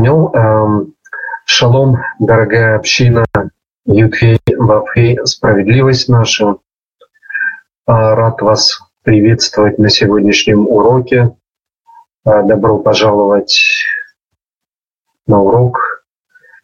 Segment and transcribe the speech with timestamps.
[0.00, 0.30] Понял.
[0.32, 0.94] Эм,
[1.44, 3.26] шалом, дорогая община
[3.84, 6.56] Ютхей Вавхей, справедливость наша.
[7.84, 11.36] А, рад вас приветствовать на сегодняшнем уроке.
[12.24, 13.60] А, добро пожаловать
[15.26, 16.02] на урок.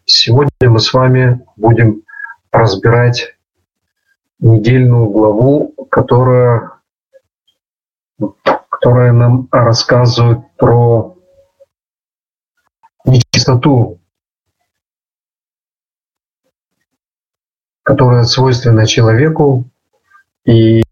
[0.07, 2.05] Сегодня мы с вами будем
[2.51, 3.37] разбирать
[4.39, 6.71] недельную главу, которая,
[8.71, 11.16] которая нам рассказывает про
[13.07, 13.99] нечистоту,
[17.83, 19.65] которая свойственна человеку.
[20.45, 20.83] И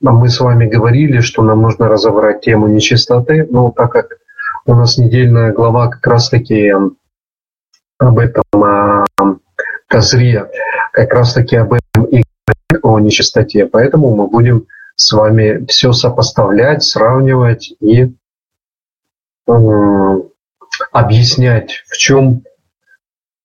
[0.00, 4.18] мы с вами говорили, что нам нужно разобрать тему нечистоты, но так как
[4.66, 6.72] у нас недельная глава как раз-таки
[7.98, 8.44] об этом
[9.88, 10.50] Тазрия,
[10.92, 12.22] как раз-таки об этом и
[12.82, 13.66] о нечистоте.
[13.66, 18.14] Поэтому мы будем с вами все сопоставлять, сравнивать и
[20.92, 22.42] объяснять, в чем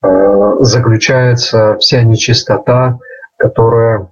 [0.04, 3.00] э, заключается вся нечистота,
[3.38, 4.12] которая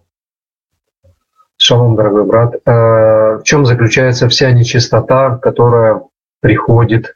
[1.57, 2.55] Шалом, дорогой брат.
[2.65, 6.01] Э, в чем заключается вся нечистота, которая
[6.41, 7.15] приходит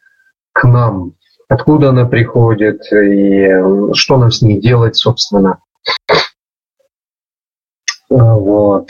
[0.53, 1.13] к нам?
[1.49, 3.49] Откуда она приходит и
[3.93, 5.59] что нам с ней делать, собственно?
[8.09, 8.89] Вот.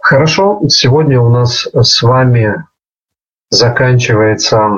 [0.00, 2.64] Хорошо, сегодня у нас с вами
[3.50, 4.70] заканчивается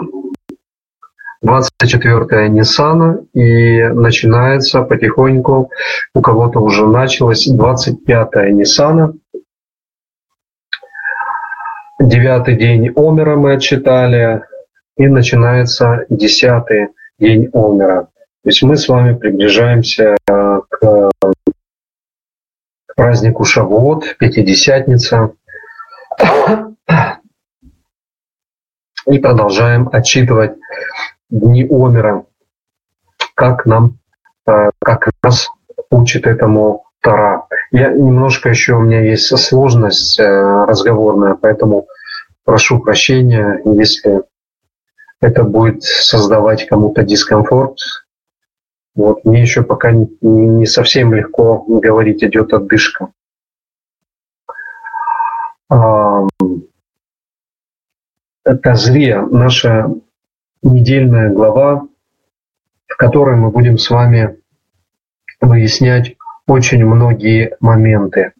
[1.44, 5.70] 24-я Ниссана, и начинается потихоньку,
[6.14, 9.14] у кого-то уже началось 25-я Ниссана.
[11.98, 14.42] Девятый день Омера мы отчитали,
[14.96, 18.08] и начинается десятый день Омера.
[18.42, 21.10] То есть мы с вами приближаемся к
[22.96, 25.32] празднику Шавуот, Пятидесятница,
[29.06, 30.52] и продолжаем отчитывать
[31.30, 32.24] дни Омера,
[33.34, 33.98] как нам,
[34.46, 35.48] э, как нас
[35.90, 37.46] учит этому Тара.
[37.70, 41.86] Я немножко еще у меня есть сложность э, разговорная, поэтому
[42.44, 44.22] прошу прощения, если
[45.20, 47.78] это будет создавать кому-то дискомфорт.
[48.94, 53.08] Вот мне еще пока не совсем легко говорить, идет отдышка.
[58.62, 59.94] Тазрия, наша
[60.62, 61.86] недельная глава,
[62.86, 64.36] в которой мы будем с вами
[65.40, 66.16] выяснять
[66.46, 68.32] очень многие моменты.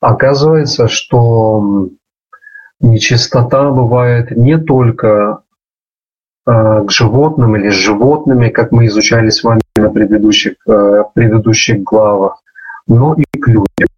[0.00, 1.88] Оказывается, что
[2.80, 5.40] нечистота бывает не только
[6.46, 11.82] э, к животным или с животными, как мы изучали с вами на предыдущих, э, предыдущих
[11.82, 12.42] главах,
[12.86, 13.88] но и к людям.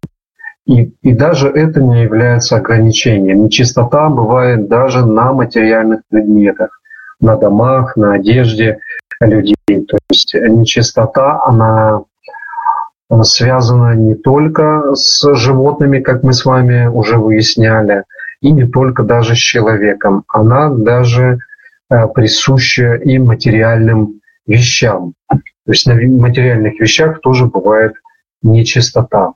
[0.65, 3.43] И, и даже это не является ограничением.
[3.43, 6.78] Нечистота бывает даже на материальных предметах
[7.19, 8.79] на домах, на одежде
[9.19, 9.55] людей.
[9.67, 12.03] То есть нечистота, она
[13.23, 18.03] связана не только с животными, как мы с вами уже выясняли,
[18.41, 20.23] и не только даже с человеком.
[20.27, 21.39] Она даже
[21.89, 25.13] э, присуща и материальным вещам.
[25.27, 27.93] То есть на материальных вещах тоже бывает
[28.41, 29.33] нечистота.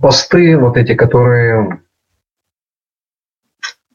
[0.00, 1.82] Посты, вот эти, которые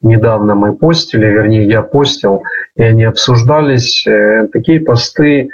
[0.00, 2.42] недавно мы постили, вернее, я постил,
[2.76, 5.50] и они обсуждались, э, такие посты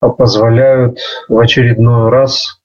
[0.00, 2.60] позволяют в очередной раз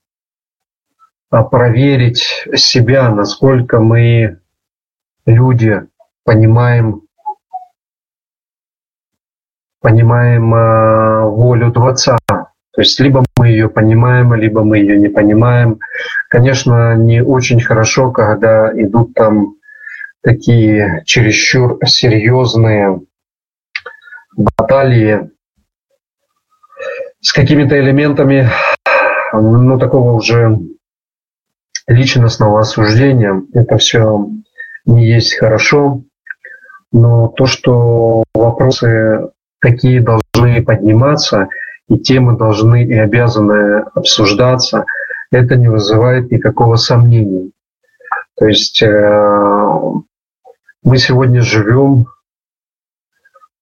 [1.29, 4.39] проверить себя, насколько мы,
[5.25, 5.81] люди,
[6.23, 7.01] понимаем,
[9.81, 12.17] понимаем а, волю Творца.
[12.75, 15.79] То есть либо мы ее понимаем, либо мы ее не понимаем.
[16.29, 19.55] Конечно, не очень хорошо, когда идут там
[20.21, 22.99] такие чересчур серьезные
[24.35, 25.29] баталии
[27.21, 28.49] с какими-то элементами
[29.31, 30.59] ну, такого уже
[31.87, 33.41] личностного осуждения.
[33.53, 34.27] Это все
[34.85, 36.01] не есть хорошо.
[36.91, 39.29] Но то, что вопросы
[39.61, 41.47] такие должны подниматься–
[41.87, 44.85] и темы должны и обязаны обсуждаться,
[45.31, 47.51] это не вызывает никакого сомнения.
[48.37, 49.91] То есть э,
[50.83, 52.07] мы сегодня живем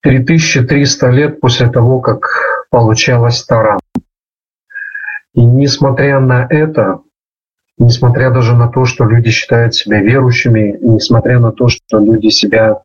[0.02, 3.80] 3300 лет после того, как получалась Тара.
[5.34, 7.00] И несмотря на это,
[7.78, 12.82] несмотря даже на то, что люди считают себя верующими, несмотря на то, что люди себя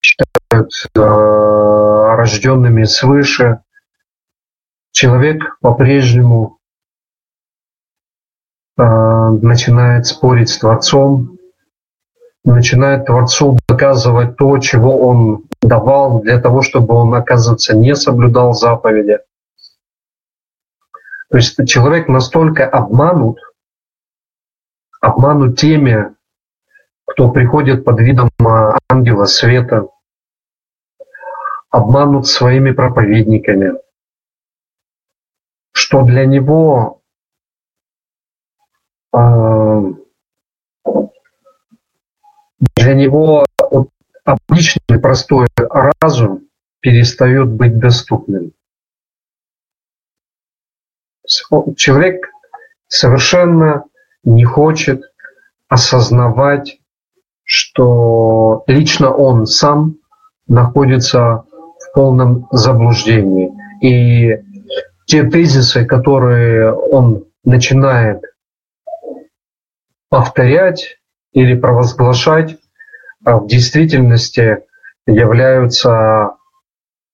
[0.00, 3.60] считают э, рожденными свыше,
[5.00, 6.58] человек по-прежнему
[8.76, 11.38] э, начинает спорить с Творцом,
[12.44, 19.20] начинает Творцу доказывать то, чего он давал для того, чтобы он, оказывается, не соблюдал заповеди.
[21.30, 23.38] То есть человек настолько обманут,
[25.00, 26.14] обманут теми,
[27.06, 29.86] кто приходит под видом а, ангела света,
[31.70, 33.78] обманут своими проповедниками,
[35.72, 37.02] что для него
[39.14, 39.82] э,
[42.76, 43.44] для него
[44.24, 45.48] обычный простой
[46.00, 46.48] разум
[46.80, 48.52] перестает быть доступным.
[51.76, 52.30] Человек
[52.88, 53.84] совершенно
[54.24, 55.02] не хочет
[55.68, 56.80] осознавать,
[57.44, 59.96] что лично он сам
[60.48, 63.52] находится в полном заблуждении.
[63.80, 64.36] И
[65.10, 68.22] те тезисы, которые он начинает
[70.08, 71.00] повторять
[71.32, 72.58] или провозглашать,
[73.24, 74.62] а в действительности
[75.08, 76.36] являются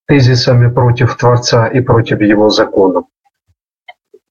[0.06, 3.06] тезисами против Творца и против его законов.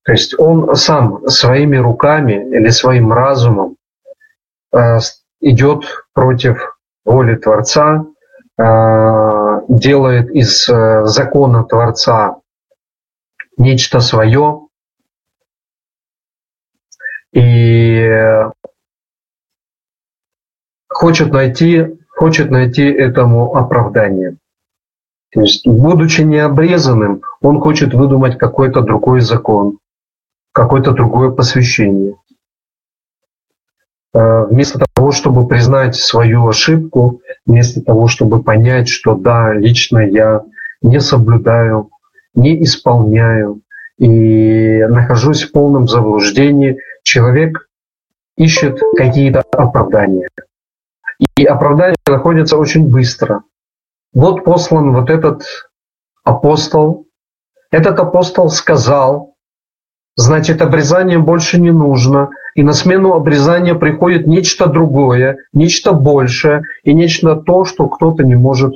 [0.04, 3.78] То есть он сам своими руками или своим разумом
[4.72, 5.00] э,
[5.42, 8.06] идет против воли Творца,
[8.60, 12.38] э, делает из э, закона Творца
[13.57, 14.68] нечто свое.
[17.34, 18.10] И
[20.88, 24.38] хочет найти, хочет найти этому оправдание.
[25.31, 29.80] То есть, будучи необрезанным, он хочет выдумать какой-то другой закон,
[30.54, 32.16] какое-то другое посвящение.
[34.13, 40.46] Э, вместо того, чтобы признать свою ошибку, вместо того, чтобы понять, что да, лично я
[40.81, 41.90] не соблюдаю,
[42.36, 43.62] не исполняю
[43.98, 47.68] и нахожусь в полном заблуждении, человек
[48.38, 50.28] ищет какие-то оправдания.
[51.38, 53.44] И оправдание находится очень быстро.
[54.14, 55.44] Вот послан вот этот
[56.24, 57.08] апостол.
[57.72, 59.36] Этот апостол сказал,
[60.16, 62.30] значит, обрезание больше не нужно.
[62.56, 68.36] И на смену обрезания приходит нечто другое, нечто большее и нечто то, что кто-то не
[68.36, 68.76] может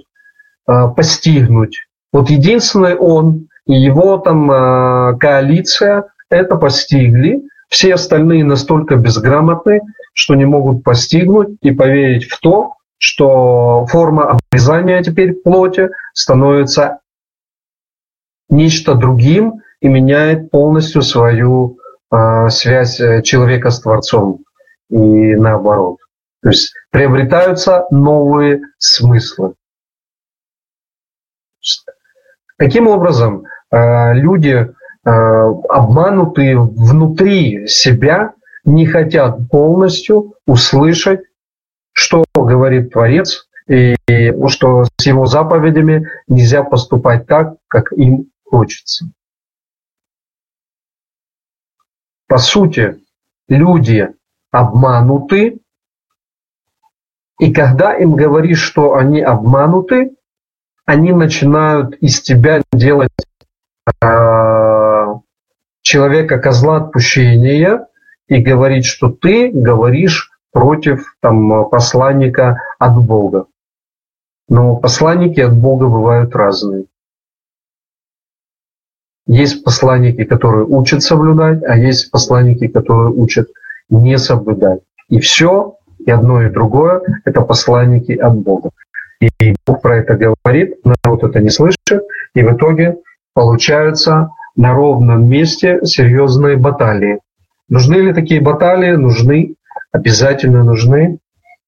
[0.68, 1.88] э, постигнуть.
[2.12, 9.82] Вот единственный он и его там э, коалиция это постигли, все остальные настолько безграмотны,
[10.12, 16.98] что не могут постигнуть и поверить в то, что форма обрезания теперь плоти становится
[18.50, 21.78] нечто другим и меняет полностью свою
[22.12, 24.40] э, связь э, человека с Творцом
[24.90, 25.98] и наоборот.
[26.42, 29.54] То есть приобретаются новые смыслы.
[32.58, 34.70] Таким образом, люди
[35.06, 35.12] Э,
[35.70, 38.34] обманутые внутри себя
[38.66, 41.22] не хотят полностью услышать,
[41.94, 43.96] что говорит Творец, и
[44.50, 49.06] что с его заповедями нельзя поступать так, как им хочется.
[52.28, 53.00] По сути,
[53.48, 54.10] люди
[54.52, 55.60] обмануты,
[57.40, 60.12] и когда им говоришь, что они обмануты,
[60.86, 63.29] они начинают из тебя делать э,
[65.82, 67.88] человека козла отпущения
[68.28, 73.46] и говорить, что ты говоришь против там, посланника от Бога.
[74.48, 76.86] Но посланники от Бога бывают разные.
[79.28, 83.48] Есть посланники, которые учат соблюдать, а есть посланники, которые учат
[83.90, 84.82] не соблюдать.
[85.08, 88.72] И все, и одно, и другое– это посланники от Бога.
[89.20, 91.78] И Бог про это говорит, народ это не слышит,
[92.34, 92.98] и в итоге
[93.40, 97.20] получаются на ровном месте серьезные баталии.
[97.70, 98.98] Нужны ли такие баталии?
[98.98, 99.56] Нужны,
[99.94, 101.20] обязательно нужны.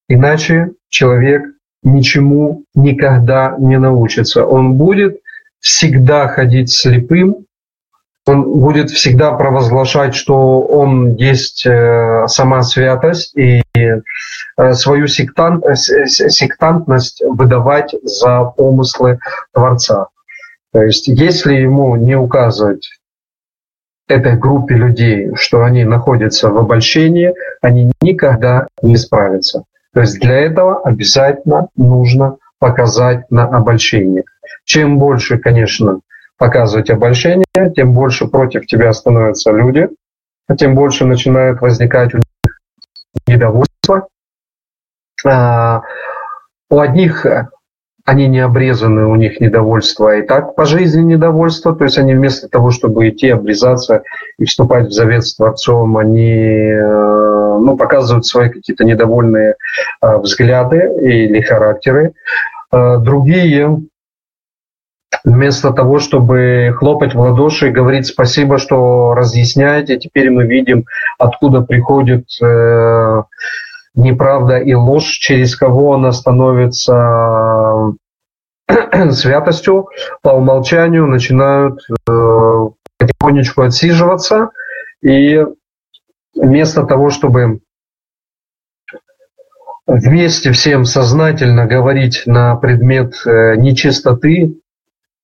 [0.10, 1.44] Иначе человек
[1.82, 4.46] ничему никогда не научится.
[4.46, 5.22] Он будет
[5.62, 7.46] всегда ходить слепым,
[8.28, 17.24] он будет всегда провозглашать, что он есть э, сама святость и э, свою сектант, сектантность
[17.26, 19.20] выдавать за помыслы
[19.54, 20.08] Творца.
[20.74, 22.90] То есть если ему не указывать
[24.08, 29.64] этой группе людей, что они находятся в обольщении, они никогда не справятся.
[29.94, 34.24] То есть для этого обязательно нужно показать на обольщение.
[34.64, 36.00] Чем больше, конечно,
[36.38, 39.90] показывать обольщение, тем больше против тебя становятся люди,
[40.48, 42.60] а тем больше начинает возникать у них
[43.28, 44.08] недовольство.
[45.26, 45.82] А,
[46.70, 47.26] у одних
[48.06, 52.16] они не обрезаны, у них недовольство, а и так по жизни недовольство, то есть они
[52.16, 54.04] вместо того, чтобы идти обрезаться
[54.38, 59.56] и вступать в завет с Творцом, они э, ну, показывают свои какие-то недовольные
[60.02, 62.14] э, взгляды или характеры.
[62.72, 63.82] Э, другие
[65.24, 70.86] вместо того, чтобы хлопать в ладоши и говорить спасибо, что разъясняете, теперь мы видим,
[71.20, 72.26] откуда приходит
[73.96, 77.94] неправда и ложь, через кого она становится
[79.12, 79.88] святостью,
[80.22, 82.68] по умолчанию начинают э,
[82.98, 84.50] потихонечку отсиживаться.
[85.02, 85.46] И
[86.36, 87.60] вместо того, чтобы
[89.88, 94.58] вместе всем сознательно говорить на предмет э, нечистоты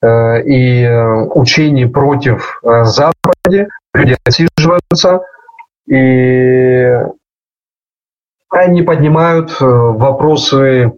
[0.02, 0.88] э, и
[1.36, 5.22] учений против Запада, люди отсиживаются
[5.88, 7.02] и
[8.50, 10.94] они поднимают э, вопросы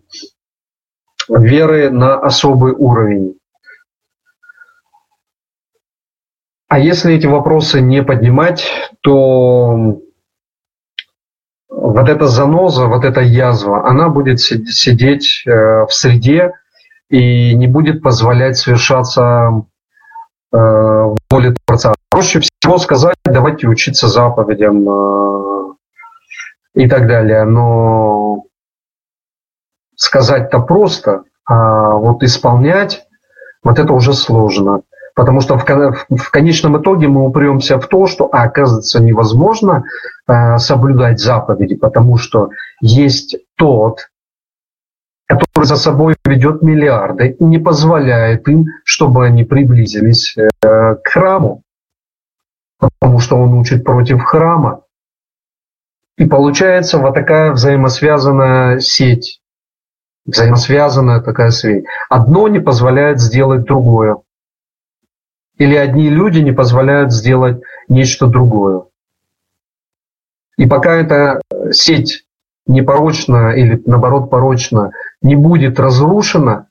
[1.28, 3.36] веры на особый уровень.
[6.68, 10.00] А если эти вопросы не поднимать, то
[11.68, 16.54] вот эта заноза, вот эта язва, она будет сидеть э, в среде
[17.10, 19.64] и не будет позволять совершаться
[20.52, 21.94] э, воле Творца.
[22.10, 24.88] Проще всего сказать, давайте учиться заповедям,
[26.74, 27.44] и так далее.
[27.46, 28.44] Но
[29.96, 33.06] сказать-то просто, а вот исполнять,
[33.64, 34.82] вот это уже сложно.
[35.16, 39.84] Потому что в, конечном итоге мы упремся в то, что, а, оказывается, невозможно
[40.28, 44.08] э, соблюдать заповеди, потому что есть тот,
[45.28, 51.64] который за собой ведет миллиарды и не позволяет им, чтобы они приблизились э, к храму,
[52.80, 54.84] потому что он учит против храма.
[56.20, 59.42] И получается вот такая взаимосвязанная сеть,
[60.26, 61.86] взаимосвязанная такая связь.
[62.10, 64.18] Одно не позволяет сделать другое.
[65.58, 68.84] Или одни люди не позволяют сделать нечто другое.
[70.58, 72.26] И пока эта сеть
[72.68, 76.68] непорочна или наоборот порочна не будет разрушена,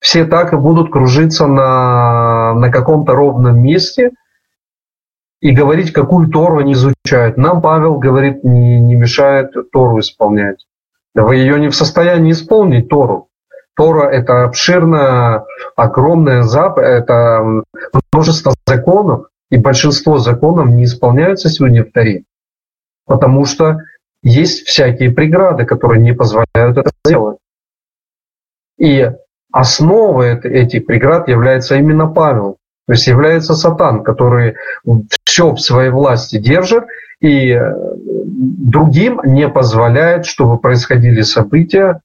[0.00, 4.12] все так и будут кружиться на, на каком-то ровном месте–
[5.40, 7.36] и говорить, какую Тору они изучают.
[7.36, 10.66] Нам Павел говорит, не, не мешает Тору исполнять.
[11.14, 13.28] Вы ее не в состоянии исполнить, Тору.
[13.76, 15.44] Тора– это обширная,
[15.76, 17.62] огромная заповедь, это
[18.10, 22.24] множество законов, и большинство законов не исполняются сегодня в Торе,
[23.04, 23.78] потому что
[24.22, 27.36] есть всякие преграды, которые не позволяют это сделать.
[28.78, 29.10] И
[29.52, 32.56] основой этих преград является именно Павел.
[32.86, 34.54] То есть является сатан, который
[35.24, 36.84] все в своей власти держит
[37.20, 42.00] и э, другим не позволяет, чтобы происходили события,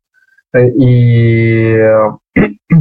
[0.53, 2.11] э, и э,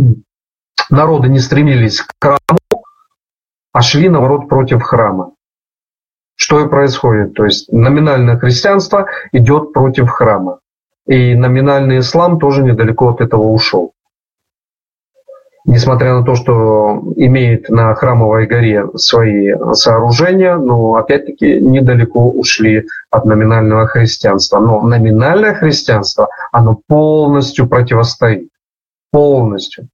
[0.90, 2.84] народы не стремились к храму,
[3.72, 5.32] а шли, наоборот, против храма.
[6.36, 7.34] Что и происходит.
[7.34, 10.60] То есть номинальное христианство идет против храма.
[11.06, 13.92] И номинальный ислам тоже недалеко от этого ушел
[15.64, 23.24] несмотря на то, что имеет на Храмовой горе свои сооружения, но опять-таки недалеко ушли от
[23.24, 24.58] номинального христианства.
[24.58, 28.48] Но номинальное христианство, оно полностью противостоит.
[29.12, 29.88] Полностью.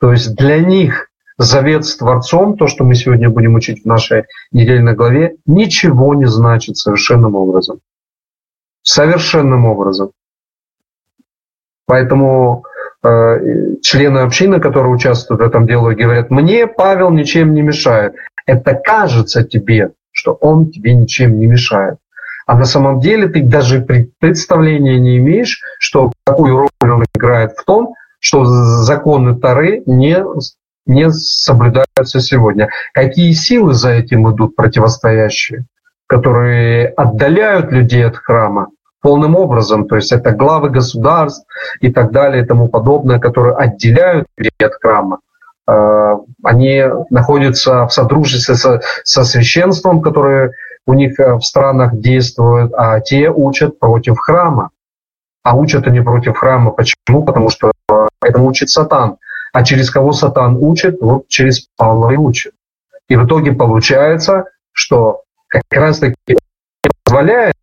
[0.00, 1.08] То есть для них
[1.38, 6.26] завет с Творцом, то, что мы сегодня будем учить в нашей недельной главе, ничего не
[6.26, 7.80] значит совершенным образом.
[8.82, 10.10] Совершенным образом.
[11.86, 12.64] Поэтому
[13.02, 18.14] члены общины, которые участвуют в этом деле, говорят, мне Павел ничем не мешает.
[18.46, 21.98] Это кажется тебе, что он тебе ничем не мешает.
[22.46, 23.84] А на самом деле ты даже
[24.20, 30.24] представления не имеешь, что какую роль он играет в том, что законы Тары не,
[30.86, 32.68] не соблюдаются сегодня.
[32.94, 35.66] Какие силы за этим идут противостоящие,
[36.06, 38.68] которые отдаляют людей от храма,
[39.06, 39.86] полным образом.
[39.86, 41.46] То есть это главы государств
[41.80, 44.26] и так далее и тому подобное, которые отделяют
[44.58, 45.20] от храма.
[45.68, 50.54] Э, они находятся в содружестве со, со священством, которое
[50.88, 54.70] у них э, в странах действует, а те учат против храма.
[55.44, 56.72] А учат они против храма.
[56.72, 57.24] Почему?
[57.24, 57.70] Потому что
[58.20, 59.18] это учит сатан.
[59.52, 61.00] А через кого сатан учит?
[61.00, 62.54] Вот через Павла и учит.
[63.08, 66.38] И в итоге получается, что как раз таки
[67.04, 67.54] позволяет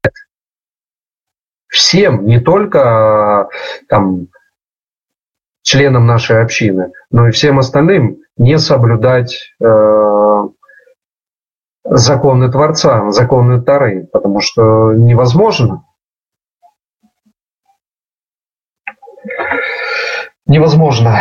[1.73, 3.49] всем, не только
[3.89, 4.27] там,
[5.61, 10.41] членам нашей общины, но и всем остальным не соблюдать э,
[11.83, 15.83] законы Творца, законы Тары, потому что невозможно.
[20.45, 21.19] невозможно.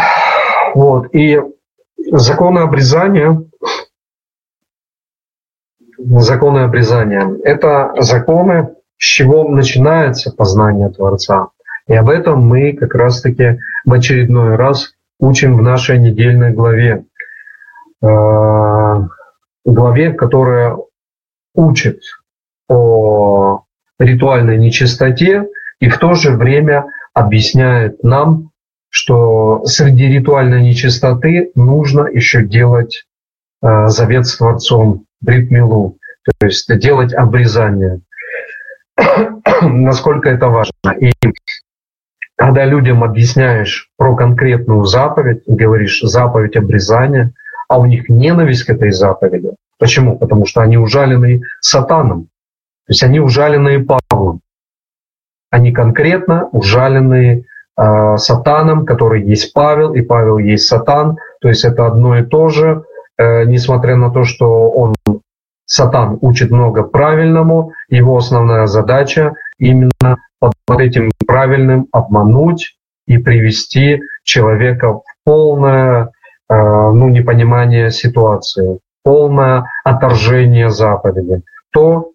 [0.75, 1.14] Вот.
[1.14, 1.40] И
[1.97, 3.42] законы обрезания,
[5.99, 11.49] законы обрезания– это законы, с чего начинается познание Творца.
[11.88, 17.04] И об этом мы как раз-таки в очередной раз учим в нашей недельной главе.
[18.00, 18.94] Э,
[19.64, 20.76] главе, которая
[21.52, 21.99] учит
[22.68, 23.64] о
[23.99, 25.49] ритуальной нечистоте
[25.80, 28.52] и в то же время объясняет нам,
[28.88, 33.04] что среди ритуальной нечистоты нужно еще делать
[33.62, 38.00] э, завет с Творцом, бритмилу, то есть делать обрезание.
[39.62, 40.92] Насколько это важно.
[40.99, 41.12] И
[42.37, 47.32] когда людям объясняешь про конкретную заповедь, говоришь заповедь обрезания,
[47.68, 49.50] а у них ненависть к этой заповеди.
[49.78, 50.18] Почему?
[50.18, 52.25] Потому что они ужалены сатаном.
[52.87, 54.40] То есть они ужалены Павлом.
[55.50, 57.44] Они конкретно ужалены
[57.76, 61.18] э, сатаном, который есть Павел, и Павел есть сатан.
[61.40, 62.85] То есть это одно и то же,
[63.18, 64.94] э, несмотря на то, что он
[65.74, 72.76] Сатан учит много правильному, его основная задача именно под этим правильным обмануть
[73.06, 76.10] и привести человека в полное
[76.52, 81.40] Э, ну, непонимание ситуации, полное отторжение заповеди.
[81.72, 82.10] То,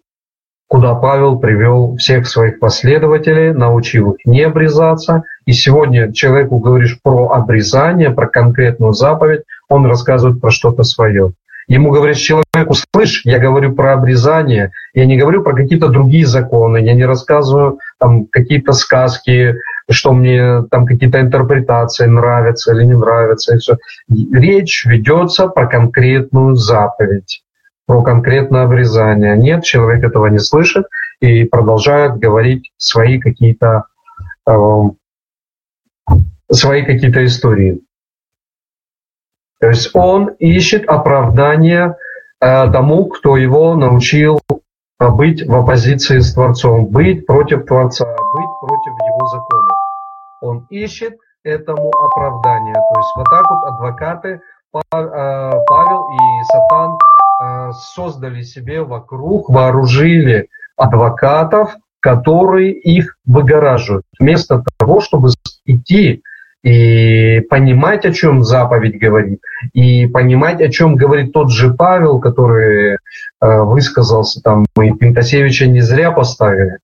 [0.68, 5.24] куда Павел привел всех своих последователей, научил их не обрезаться.
[5.44, 11.32] И сегодня человеку говоришь про обрезание, про конкретную заповедь, он рассказывает про что-то свое.
[11.68, 16.78] Ему говоришь человеку, слышь, я говорю про обрезание, я не говорю про какие-то другие законы,
[16.78, 19.54] я не рассказываю там какие-то сказки,
[19.90, 23.54] что мне там какие-то интерпретации нравятся или не нравятся.
[23.54, 23.76] И все.
[24.08, 27.42] Речь ведется про конкретную заповедь,
[27.86, 29.36] про конкретное обрезание.
[29.36, 30.86] Нет, человек этого не слышит
[31.20, 33.84] и продолжает говорить свои какие-то
[34.46, 34.54] э,
[36.50, 37.82] свои какие-то истории.
[39.60, 41.96] То есть он ищет оправдание
[42.40, 44.40] э, тому, кто его научил
[44.98, 49.78] быть в оппозиции с Творцом, быть против Творца, быть против его закона
[50.40, 52.74] он ищет этому оправдание.
[52.74, 56.98] То есть вот так вот адвокаты э, Павел и Сатан
[57.42, 64.04] э, создали себе вокруг, вооружили адвокатов, которые их выгораживают.
[64.18, 65.30] Вместо того, чтобы
[65.64, 66.22] идти
[66.62, 69.40] и понимать, о чем заповедь говорит,
[69.72, 72.98] и понимать, о чем говорит тот же Павел, который э,
[73.40, 76.78] высказался там, мы Пинтасевича не зря поставили.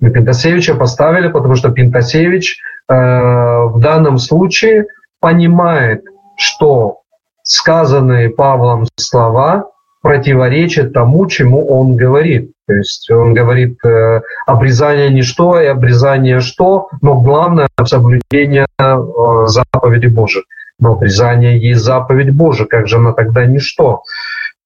[0.00, 4.86] Мы Пинтасевича поставили, потому что Пинтасевич э, в данном случае
[5.20, 6.02] понимает,
[6.36, 7.02] что
[7.44, 9.70] сказанные Павлом слова
[10.02, 12.52] противоречат тому, чему он говорит.
[12.66, 19.46] То есть он говорит, э, обрезание не что и обрезание что, но главное соблюдение э,
[19.46, 20.44] заповеди Божьей.
[20.78, 24.02] Но обрезание есть заповедь Божия, как же она тогда ничто?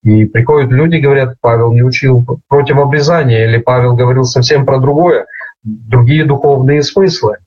[0.03, 5.27] И приходят люди, говорят, Павел не учил против обрезания, или Павел говорил совсем про другое,
[5.63, 7.39] другие духовные смыслы.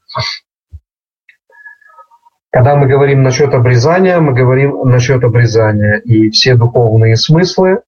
[2.51, 5.97] Когда мы говорим насчет обрезания, мы говорим насчет обрезания.
[5.97, 7.81] И все духовные смыслы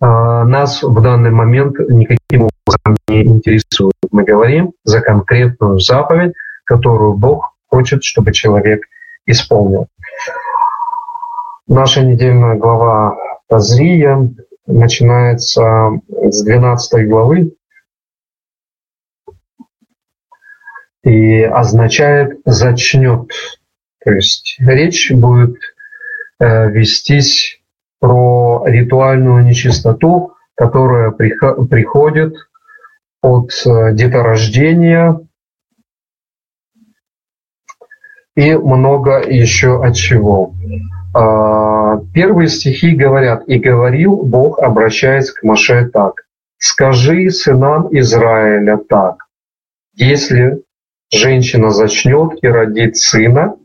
[0.00, 3.94] нас в данный момент никаким образом не интересуют.
[4.10, 6.32] Мы говорим за конкретную заповедь,
[6.64, 8.82] которую Бог хочет, чтобы человек
[9.26, 9.88] исполнил.
[11.66, 13.16] Наша недельная глава
[13.48, 14.28] Тазрия
[14.66, 17.52] начинается с 12 главы
[21.04, 23.30] и означает «зачнет».
[24.04, 25.56] То есть речь будет
[26.38, 27.59] э, вестись
[28.00, 32.34] про ритуальную нечистоту, которая приходит
[33.22, 35.20] от э, деторождения
[38.34, 40.54] и много еще от чего.
[41.12, 46.24] А, первые стихи говорят, «И говорил Бог, обращаясь к Маше так,
[46.56, 49.26] «Скажи сынам Израиля так,
[49.94, 50.62] если
[51.12, 53.56] женщина зачнет и родит сына,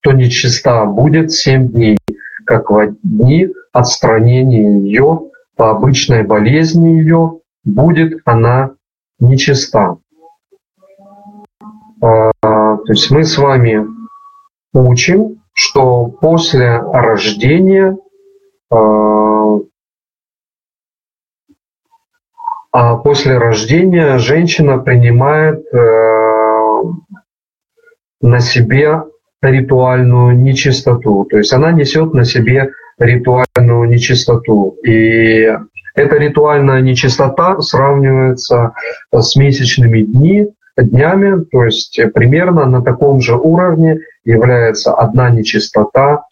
[0.00, 1.98] то нечиста будет семь дней,
[2.44, 8.74] как в дни отстранения ее по обычной болезни ее, будет она
[9.18, 9.98] нечиста.
[12.00, 13.86] А, то есть мы с вами
[14.72, 17.96] учим, что после рождения
[18.70, 19.58] а,
[22.74, 26.82] а после рождения женщина принимает э,
[28.20, 29.04] на себе
[29.50, 31.26] ритуальную нечистоту.
[31.30, 34.76] То есть она несет на себе ритуальную нечистоту.
[34.84, 35.48] И
[35.94, 38.72] эта ритуальная нечистота сравнивается
[39.12, 46.24] с месячными дни, днями, то есть примерно на таком же уровне является одна нечистота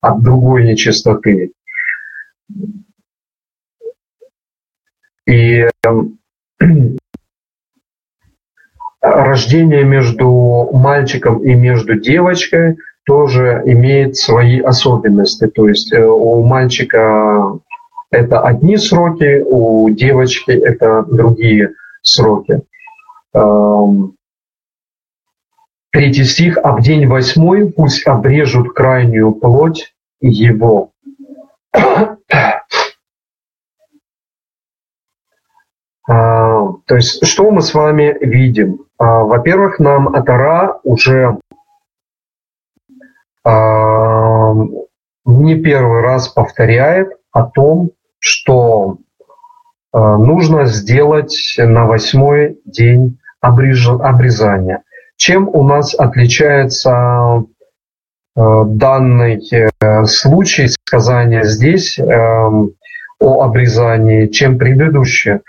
[0.00, 1.52] от другой нечистоты.
[5.26, 6.18] И эм,
[9.10, 15.46] рождение между мальчиком и между девочкой тоже имеет свои особенности.
[15.46, 17.58] То есть э, у мальчика
[18.10, 22.62] это одни сроки, у девочки это другие сроки.
[23.32, 24.14] Эм,
[25.90, 26.58] третий стих.
[26.62, 30.90] «А в день восьмой пусть обрежут крайнюю плоть его».
[36.08, 38.85] А, то есть, что мы с вами видим?
[38.98, 41.38] А, во-первых, нам Атара уже
[43.44, 44.52] а,
[45.24, 48.98] не первый раз повторяет о том, что
[49.92, 54.82] нужно сделать на восьмой день обрезания.
[55.16, 57.44] Чем у нас отличается
[58.36, 62.72] данный э, случай сказания здесь эм,
[63.18, 65.40] о обрезании, чем предыдущее?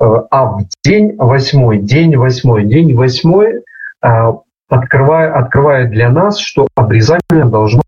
[0.00, 3.62] Э, а в день восьмой, день восьмой, день восьмой
[4.02, 4.32] э,
[4.68, 7.82] открывает, открывает для нас, что обрезание должно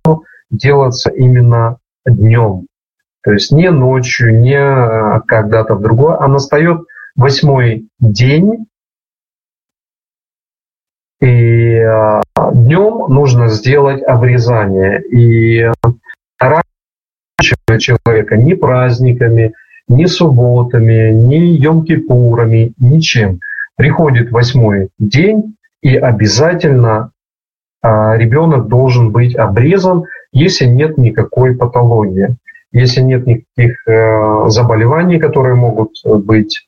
[0.51, 2.67] делаться именно днем.
[3.23, 6.83] То есть не ночью, не э, когда-то в другое, а настает
[7.17, 8.67] восьмой день,
[11.21, 11.83] и
[12.53, 15.03] днем нужно сделать обрезание.
[15.03, 15.73] И
[16.39, 19.55] раньше человека ни праздниками,
[19.89, 23.41] ни субботами, ни Йом-Кипурами, ничем.
[23.77, 27.11] Приходит восьмой день, и обязательно
[27.83, 32.37] а, ребенок должен быть обрезан, если нет никакой патологии,
[32.73, 36.65] если нет никаких э, заболеваний, которые могут быть,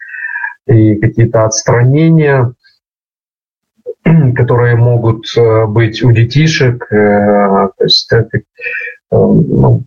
[0.67, 2.53] и какие-то отстранения,
[4.37, 8.11] которые могут э, быть у детишек, э, то есть
[9.11, 9.83] ну,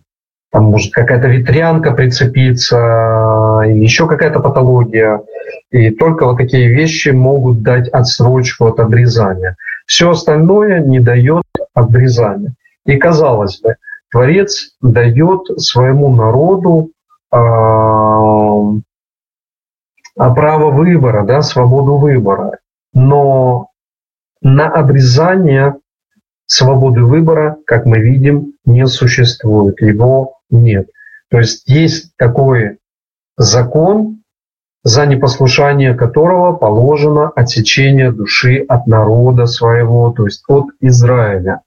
[0.52, 5.22] там может какая-то ветрянка прицепиться или еще какая-то патология.
[5.70, 9.56] И только вот такие вещи могут дать отсрочку от обрезания.
[9.86, 12.52] Все остальное не дает обрезания.
[12.84, 13.76] И казалось бы,
[14.10, 16.90] Творец дает своему народу
[17.32, 17.36] э,
[20.14, 22.58] право выбора, да, свободу выбора.
[22.92, 23.68] Но
[24.42, 25.76] на обрезание
[26.44, 29.80] свободы выбора, как мы видим, не существует.
[29.80, 30.88] Его нет.
[31.30, 32.78] То есть есть такой
[33.36, 34.22] закон,
[34.84, 41.60] за непослушание которого положено отсечение души от народа своего, то есть от Израиля.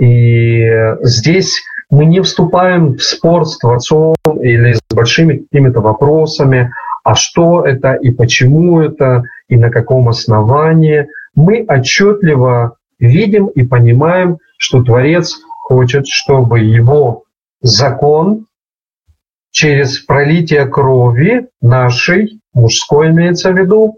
[0.00, 0.70] И
[1.02, 6.72] здесь мы не вступаем в спор с Творцом или с большими какими-то вопросами,
[7.04, 11.08] а что это и почему это, и на каком основании.
[11.34, 17.24] Мы отчетливо видим и понимаем, что Творец хочет, чтобы его
[17.62, 18.46] закон
[19.50, 23.96] через пролитие крови нашей, мужской имеется в виду,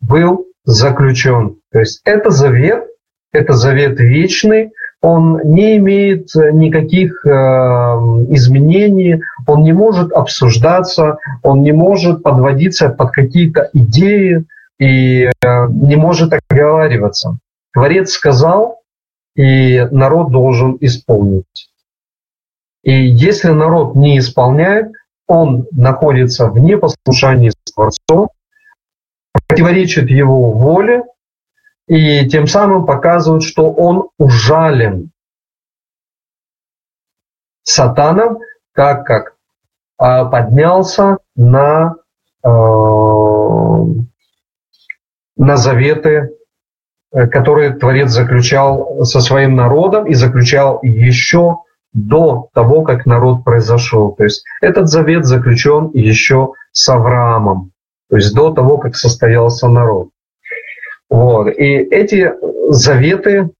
[0.00, 1.56] был заключен.
[1.70, 2.84] То есть это завет,
[3.32, 11.72] это завет вечный, он не имеет никаких э, изменений, он не может обсуждаться, он не
[11.72, 14.46] может подводиться под какие-то идеи
[14.80, 17.38] и э, не может оговариваться.
[17.72, 18.80] Творец сказал,
[19.36, 21.70] и народ должен исполнить.
[22.86, 24.92] И если народ не исполняет,
[25.26, 28.28] он находится в непослушании с Творцом,
[29.48, 31.02] противоречит его воле,
[31.88, 35.10] и тем самым показывает, что он ужален
[37.64, 38.38] сатаном,
[38.72, 39.34] так как
[39.98, 41.96] а, поднялся на,
[42.44, 42.48] э,
[45.36, 46.36] на заветы,
[47.10, 51.65] э, которые Творец заключал со своим народом и заключал еще
[51.96, 54.12] до того, как народ произошел.
[54.12, 57.72] То есть этот завет заключен еще с Авраамом,
[58.10, 60.10] то есть до того, как состоялся народ.
[61.08, 61.48] Вот.
[61.48, 62.32] И эти
[62.68, 63.50] заветы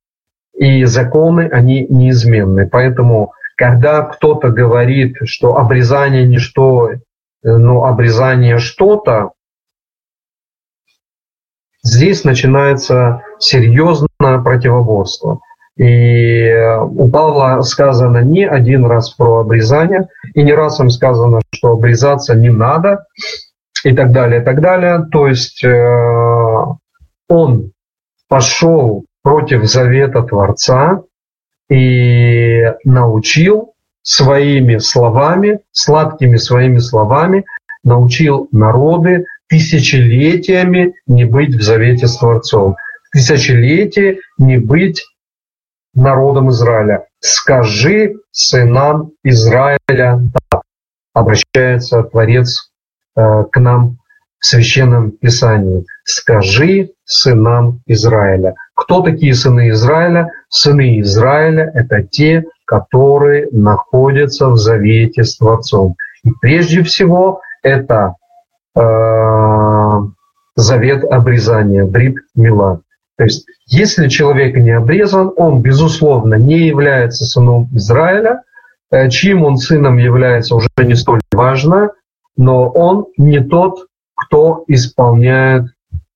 [0.55, 2.68] и законы, они неизменны.
[2.68, 6.90] Поэтому, когда кто-то говорит, что обрезание не что,
[7.42, 9.31] но обрезание что-то,
[11.83, 15.40] здесь начинается серьезное противоборство.
[15.77, 16.51] И
[16.91, 22.35] у Павла сказано не один раз про обрезание, и не раз им сказано, что обрезаться
[22.35, 23.05] не надо,
[23.85, 25.07] и так далее, и так далее.
[25.12, 26.65] То есть э,
[27.29, 27.73] он
[28.29, 31.03] пошел против завета Творца
[31.71, 37.45] и научил своими словами, сладкими своими словами,
[37.85, 42.77] научил народы тысячелетиями не быть в завете с Творцом,
[43.12, 45.05] тысячелетия не быть
[45.97, 47.07] народом Израиля.
[47.21, 50.63] Скажи сынам Израиля так.
[51.15, 52.71] Обращается Творец
[53.17, 53.97] э, к нам
[54.39, 55.87] в Священном Писании.
[56.05, 58.55] Скажи сынам Израиля.
[58.75, 60.31] Кто такие сыны Израиля?
[60.51, 65.97] Сыны Израиля– это те, которые находятся в завете с Творцом.
[66.23, 68.15] И прежде всего это
[68.77, 70.01] э,
[70.57, 72.83] завет обрезания, брит мила.
[73.16, 78.42] То есть, если человек не обрезан, он, безусловно, не является сыном Израиля,
[78.90, 81.92] э, чьим он сыном является уже не столь важно,
[82.37, 85.64] но он не тот, кто исполняет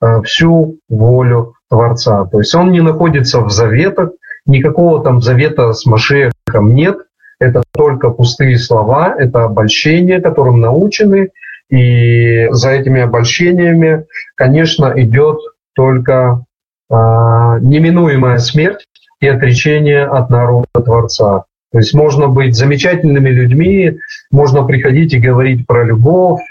[0.03, 2.27] э, всю волю Творца.
[2.27, 4.11] То есть он не находится в заветах,
[4.45, 6.99] никакого там завета с Машехом нет,
[7.39, 11.31] это только пустые слова, это обольщение, которым научены,
[11.71, 15.39] и за этими обольщениями, конечно, идет
[15.75, 16.45] только
[16.91, 18.87] неминуемая смерть
[19.21, 21.45] и отречение от народа Творца.
[21.73, 23.99] То есть можно быть замечательными людьми,
[24.33, 26.43] можно приходить и говорить про любовь,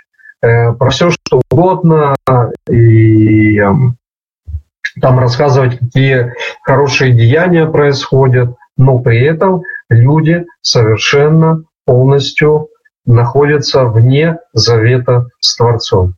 [0.41, 2.15] э, про все что угодно,
[2.69, 3.71] и э,
[5.01, 12.69] там рассказывать, какие хорошие деяния происходят, но при этом люди совершенно полностью
[13.05, 16.15] находятся вне завета с Творцом.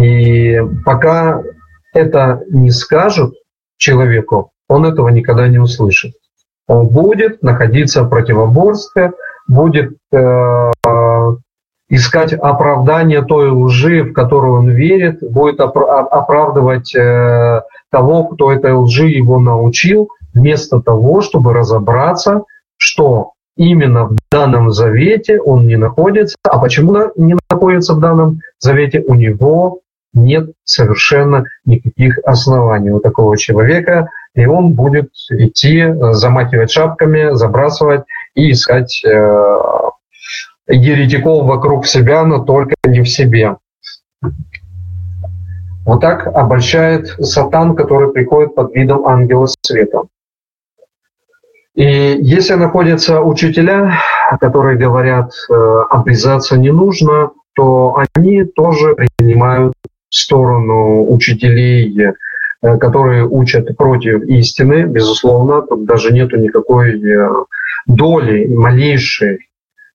[0.00, 1.42] И пока
[1.92, 3.34] это не скажут
[3.76, 6.14] человеку, он этого никогда не услышит.
[6.66, 9.12] Он будет находиться в противоборстве,
[9.48, 10.70] будет э,
[11.88, 19.08] искать оправдание той лжи, в которую он верит, будет оправдывать э, того, кто этой лжи
[19.08, 22.44] его научил, вместо того, чтобы разобраться,
[22.76, 26.36] что именно в данном завете он не находится.
[26.48, 29.02] А почему не находится в данном завете?
[29.06, 29.80] У него
[30.12, 38.52] нет совершенно никаких оснований у такого человека, и он будет идти, замахивать шапками, забрасывать и
[38.52, 39.50] искать э,
[40.68, 43.56] еретиков вокруг себя, но только не в себе.
[45.84, 50.02] Вот так обольщает сатан, который приходит под видом ангела света.
[51.74, 53.98] И если находятся учителя,
[54.40, 55.54] которые говорят, э,
[55.88, 59.72] обрезаться не нужно, то они тоже принимают
[60.10, 61.96] сторону учителей,
[62.62, 67.28] э, которые учат против истины, безусловно, тут даже нету никакой э,
[67.86, 69.48] доли, малейшей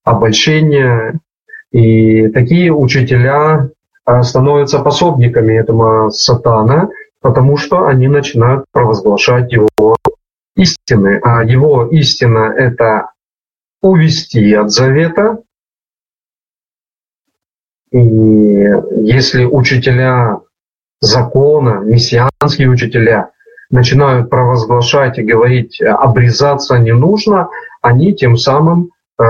[0.04, 1.20] обольщения.
[1.72, 3.70] И такие учителя
[4.22, 6.90] становятся пособниками этого сатана,
[7.22, 9.98] потому что они начинают провозглашать его
[10.56, 13.12] истины, а его истина– это
[13.82, 15.40] увести от завета.
[17.96, 17.98] И
[19.06, 20.42] если учителя
[21.00, 23.30] закона, мессианские учителя
[23.70, 27.48] начинают провозглашать и говорить, обрезаться не нужно,
[27.82, 29.24] они тем самым э,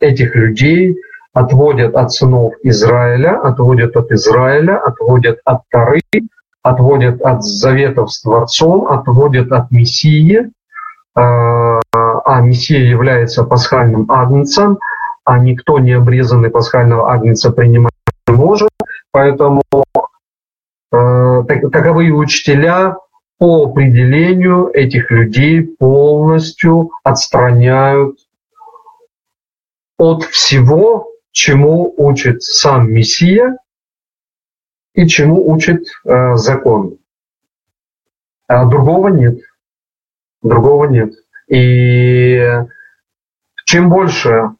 [0.00, 0.96] этих людей
[1.32, 6.00] отводят от сынов Израиля, отводят от Израиля, отводят от Тары,
[6.64, 10.50] отводят от заветов с Творцом, отводят от Мессии,
[11.14, 14.78] а, а Мессия является пасхальным агнцем,
[15.26, 17.92] а никто не обрезанный пасхального агнца принимать
[18.28, 18.70] не может,
[19.10, 19.62] поэтому
[20.92, 22.96] э, таковые учителя
[23.38, 28.18] по определению этих людей полностью отстраняют
[29.98, 33.58] от всего, чему учит сам Мессия
[34.94, 36.98] и чему учит э, закон.
[38.46, 39.40] А другого нет.
[40.40, 41.14] Другого нет.
[41.48, 42.62] И
[43.64, 44.50] чем больше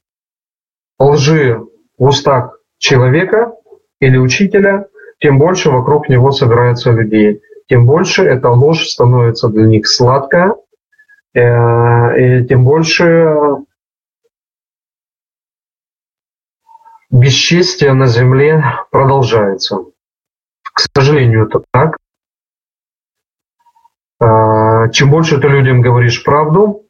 [0.99, 1.61] лжи
[1.99, 3.53] в устах человека
[4.01, 7.43] или учителя, тем больше вокруг него собирается людей.
[7.69, 10.55] Тем больше эта ложь становится для них сладкая,
[11.35, 13.27] э, и тем больше
[17.11, 19.79] бесчестие на земле продолжается.
[20.63, 21.97] К сожалению, это так.
[24.19, 26.86] А, чем больше ты людям говоришь правду,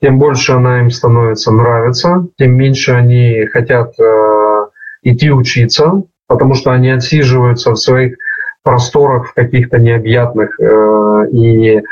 [0.00, 4.66] тем больше она им становится нравиться, тем меньше они хотят э,
[5.02, 8.16] идти учиться, потому что они отсиживаются в своих
[8.62, 11.82] просторах в каких-то необъятных э, и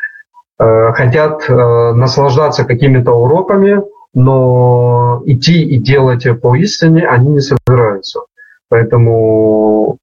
[0.59, 3.83] э, хотят наслаждаться какими-то уроками,
[4.15, 8.21] но идти и делать по истине они не собираются.
[8.69, 9.99] Поэтому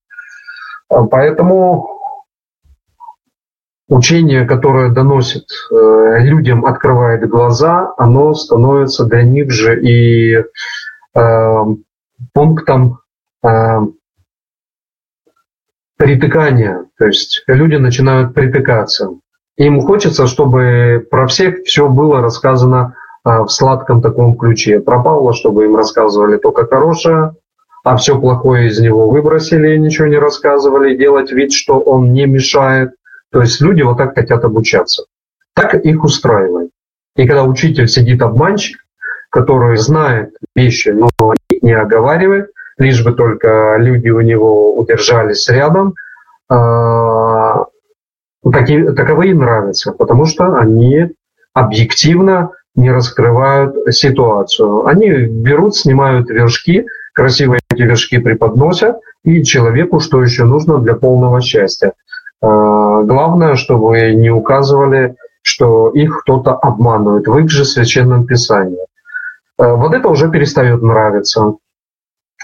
[0.94, 1.90] а, поэтому
[3.94, 10.44] учение, которое доносит э, людям, открывает глаза, оно становится для них же и
[11.16, 11.64] э,
[12.34, 13.00] пунктом
[13.44, 13.80] э,
[15.98, 19.12] притыкания, то есть люди начинают притыкаться.
[19.58, 24.80] Им хочется, чтобы про всех все было рассказано в сладком таком ключе.
[24.80, 27.36] Про Павла, чтобы им рассказывали только хорошее,
[27.84, 32.96] а все плохое из него выбросили, ничего не рассказывали, делать вид, что он не мешает.
[33.34, 35.06] То есть люди вот так хотят обучаться.
[35.56, 36.70] Так их устраивает.
[37.16, 38.78] И когда учитель сидит обманщик,
[39.32, 41.10] который знает вещи, но
[41.62, 45.96] не оговаривает, лишь бы только люди у него удержались рядом,
[46.48, 47.66] а,
[48.52, 51.10] такие, таковые нравятся, потому что они
[51.54, 54.86] объективно не раскрывают ситуацию.
[54.86, 61.42] Они берут, снимают вершки, красиво эти вершки преподносят, и человеку что еще нужно для полного
[61.42, 61.94] счастья.
[62.44, 68.86] А, главное, чтобы не указывали, что их кто-то обманывает в их же священном писании.
[69.58, 71.56] А, вот это уже перестает нравиться.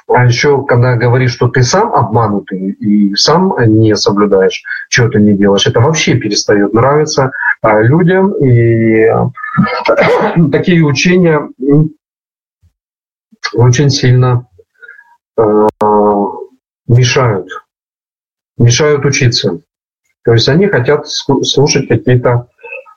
[0.08, 5.34] А еще, когда говоришь, что ты сам обманутый и сам не соблюдаешь, что ты не
[5.34, 7.32] делаешь, это вообще перестает нравиться
[7.62, 8.34] людям.
[8.42, 9.06] И
[10.52, 11.50] такие учения
[13.54, 14.48] очень сильно
[16.88, 17.50] мешают,
[18.58, 19.60] мешают учиться.
[20.30, 22.50] То есть они хотят слушать какие-то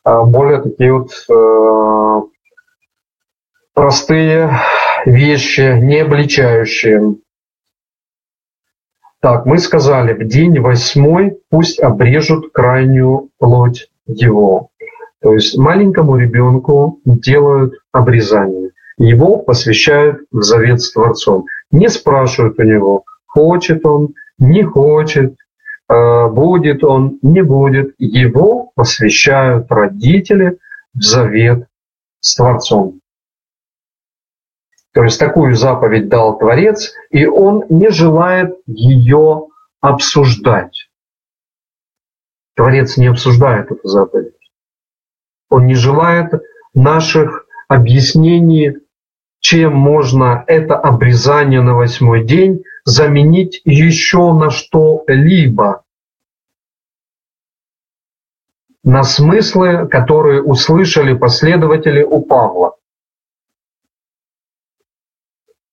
[0.04, 2.20] а, более такие вот э,
[3.72, 4.50] простые
[5.06, 7.14] вещи, не обличающие.
[9.22, 14.68] Так, мы сказали, в день восьмой пусть обрежут крайнюю плоть его.
[15.22, 18.72] То есть маленькому ребенку делают обрезание.
[18.98, 21.46] Его посвящают в завет с Творцом.
[21.70, 25.34] Не спрашивают у него, хочет он, не хочет,
[26.28, 27.94] будет он, не будет.
[27.98, 30.58] Его посвящают родители
[30.94, 31.66] в завет
[32.20, 33.00] с Творцом.
[34.92, 39.48] То есть такую заповедь дал Творец, и он не желает ее
[39.80, 40.88] обсуждать.
[42.54, 44.34] Творец не обсуждает эту заповедь.
[45.48, 46.32] Он не желает
[46.74, 48.78] наших объяснений,
[49.40, 55.82] чем можно это обрезание на восьмой день заменить еще на что-либо.
[58.84, 62.76] На смыслы, которые услышали последователи у Павла.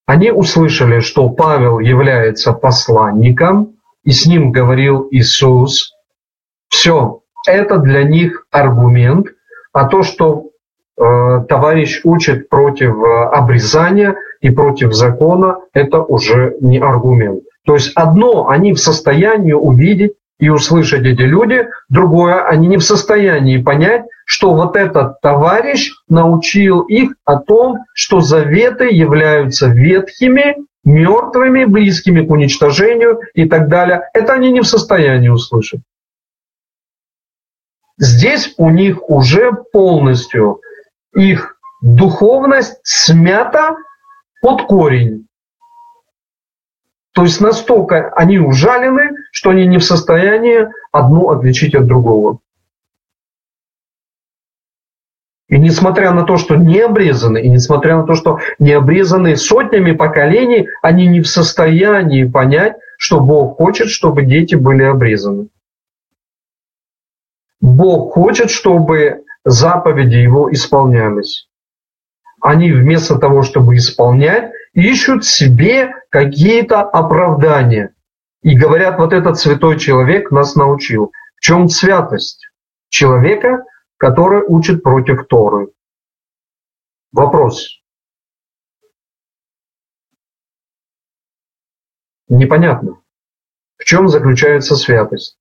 [0.05, 5.93] Они услышали, что Павел является посланником, и с ним говорил Иисус.
[6.67, 9.27] Все, это для них аргумент,
[9.71, 10.49] а то, что
[10.97, 17.43] э, товарищ учит против э, обрезания– и против закона, это уже не аргумент.
[17.65, 22.83] То есть одно они в состоянии увидеть и услышать эти люди, другое они не в
[22.83, 31.65] состоянии понять, что вот этот товарищ научил их о том, что заветы являются ветхими, мертвыми,
[31.65, 34.03] близкими к уничтожению и так далее.
[34.13, 35.81] Это они не в состоянии услышать.
[37.97, 40.61] Здесь у них уже полностью
[41.13, 43.75] их духовность смята
[44.41, 45.27] под корень.
[47.13, 52.39] То есть настолько они ужалены, что они не в состоянии одну отличить от другого.
[55.47, 59.93] И несмотря на то, что не обрезаны, и несмотря на то, что не обрезаны сотнями
[59.93, 65.47] поколений, они не в состоянии понять, что Бог хочет, чтобы дети были обрезаны.
[67.59, 71.48] Бог хочет, чтобы заповеди Его исполнялись
[72.41, 77.95] они вместо того, чтобы исполнять, ищут себе какие-то оправдания.
[78.41, 81.11] И говорят, вот этот святой человек нас научил.
[81.35, 82.47] В чем святость
[82.89, 83.65] человека,
[83.97, 85.71] который учит против Торы?
[87.11, 87.81] Вопрос.
[92.27, 93.01] Непонятно.
[93.77, 95.37] В чем заключается святость?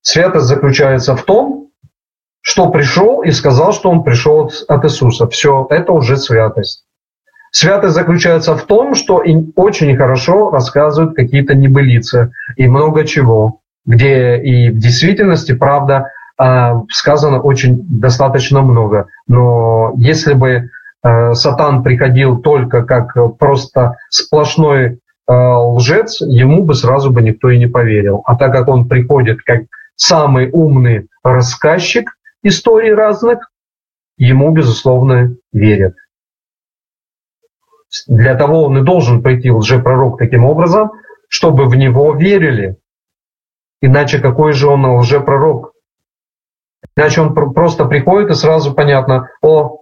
[0.00, 1.61] Святость заключается в том,
[2.42, 5.26] что пришел и сказал, что он пришел от Иисуса.
[5.28, 6.84] Все, это уже святость.
[7.52, 9.22] Святость заключается в том, что
[9.56, 17.40] очень хорошо рассказывают какие-то небылицы и много чего, где и в действительности, правда, а, сказано
[17.40, 19.06] очень достаточно много.
[19.28, 20.70] Но если бы
[21.04, 24.98] э, Сатан приходил только как просто сплошной
[25.28, 28.22] э, лжец, ему бы сразу бы никто и не поверил.
[28.24, 29.62] А так как он приходит как
[29.94, 32.10] самый умный рассказчик,
[32.42, 33.50] историй разных,
[34.16, 35.94] ему, безусловно, верят.
[38.06, 40.92] Для того он и должен прийти лжепророк таким образом,
[41.28, 42.78] чтобы в него верили.
[43.80, 45.72] Иначе какой же он лжепророк?
[46.96, 49.80] Иначе он просто приходит и сразу понятно, о,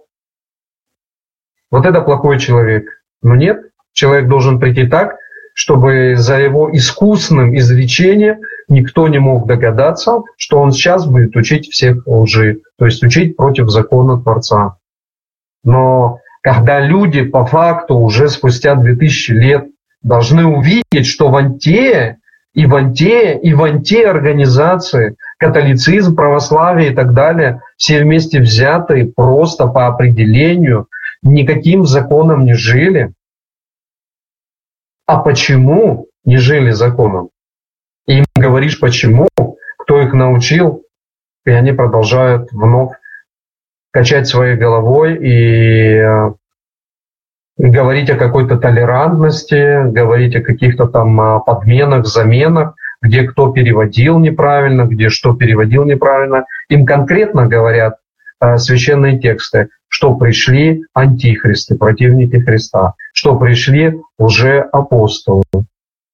[1.69, 2.85] вот это плохой человек.
[3.21, 5.17] Но нет, Человек должен прийти так,
[5.53, 12.07] чтобы за его искусным изречением никто не мог догадаться, что он сейчас будет учить всех
[12.07, 14.77] лжи, то есть учить против закона Творца.
[15.63, 19.65] Но когда люди по факту уже спустя 2000 лет
[20.01, 22.17] должны увидеть, что в Антее
[22.53, 29.05] и в Антее, и в Антее организации, католицизм, православие и так далее, все вместе взятые
[29.05, 30.87] просто по определению,
[31.23, 33.13] никаким законом не жили.
[35.11, 37.31] А почему не жили законом?
[38.07, 39.27] И им говоришь, почему,
[39.77, 40.83] кто их научил,
[41.45, 42.93] и они продолжают вновь
[43.91, 46.31] качать своей головой и э,
[47.57, 54.83] говорить о какой-то толерантности, говорить о каких-то там а, подменах, заменах, где кто переводил неправильно,
[54.83, 56.45] где что переводил неправильно.
[56.69, 58.00] Им конкретно говорят э,
[58.57, 65.43] священные тексты, что пришли антихристы, противники Христа, что пришли уже апостолы,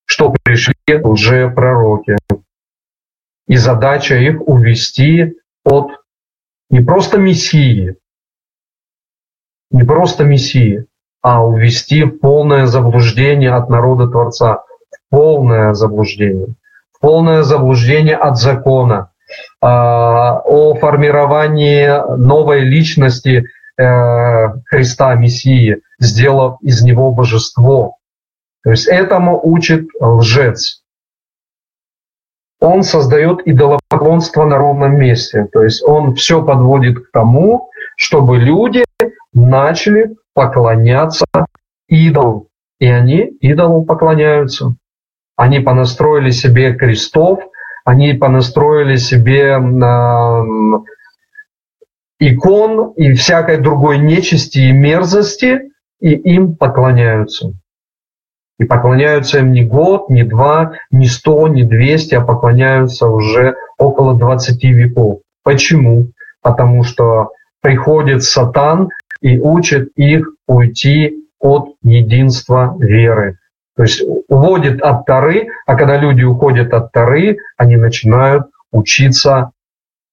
[0.05, 2.17] что пришли уже пророки.
[3.47, 5.91] И задача их увести от
[6.69, 7.95] не просто Мессии,
[9.71, 10.85] не просто Мессии,
[11.21, 16.55] а увести в полное заблуждение от народа Творца, в полное заблуждение,
[16.91, 19.11] в полное заблуждение от закона,
[19.61, 23.45] о формировании новой личности
[23.77, 23.83] э,
[24.65, 27.97] Христа, Мессии, сделав из него божество.
[28.63, 30.83] То есть этому учит лжец.
[32.59, 35.47] Он создает идолопоклонство на ровном месте.
[35.51, 38.83] То есть он все подводит к тому, чтобы люди
[39.33, 41.25] начали поклоняться
[41.87, 42.49] идолу.
[42.79, 44.75] И они идолу поклоняются.
[45.35, 47.39] Они понастроили себе крестов,
[47.87, 50.43] они понастроили себе э,
[52.19, 55.71] икон и всякой другой нечисти и мерзости,
[56.01, 57.53] и им поклоняются.
[58.59, 64.17] И поклоняются им не год, не два, не сто, не двести, а поклоняются уже около
[64.17, 65.21] 20 веков.
[65.43, 66.07] Почему?
[66.41, 67.29] Потому что
[67.61, 68.89] приходит сатан
[69.21, 73.37] и учит их уйти от единства веры.
[73.77, 79.51] То есть уводит от Тары, а когда люди уходят от Тары, они начинают учиться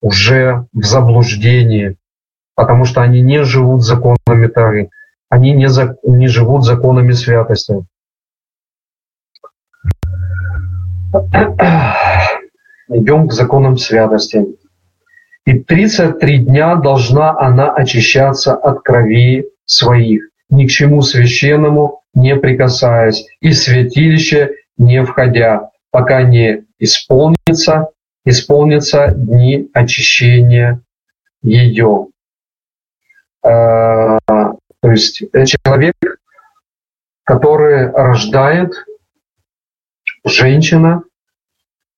[0.02, 1.96] уже в заблуждении,
[2.54, 4.90] потому что они не живут законами Тары,
[5.30, 7.86] они не, за, не живут законами святости.
[12.88, 14.44] Идем к законам святости.
[15.46, 23.26] И 33 дня должна она очищаться от крови своих, ни к чему священному не прикасаясь,
[23.40, 27.88] и святилище не входя, пока не исполнится,
[28.24, 30.80] исполнится дни очищения
[31.42, 32.09] ее.
[33.42, 35.95] А, то есть человек,
[37.24, 38.72] который рождает
[40.24, 41.03] женщина,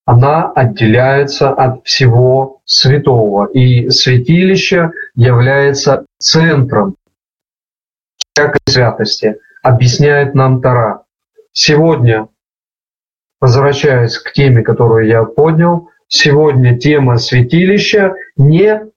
[0.04, 3.46] она отделяется от всего святого.
[3.46, 6.96] И святилище является центром
[8.36, 11.04] всякой святости, объясняет нам Тара.
[11.52, 12.28] Сегодня,
[13.40, 18.90] возвращаясь к теме, которую я поднял, сегодня тема святилища не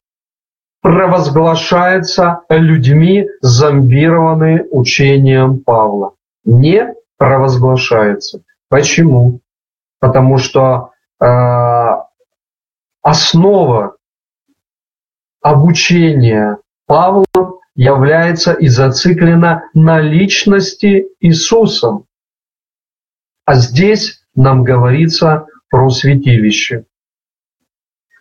[0.81, 6.15] провозглашается людьми, зомбированные учением Павла.
[6.43, 8.41] Не провозглашается.
[8.67, 9.39] Почему?
[10.01, 11.25] Потому что э,
[13.01, 13.95] основа
[15.41, 17.25] обучения Павла
[17.79, 22.01] является и зациклена на личности Иисуса.
[23.45, 26.83] А здесь нам говорится про святилище.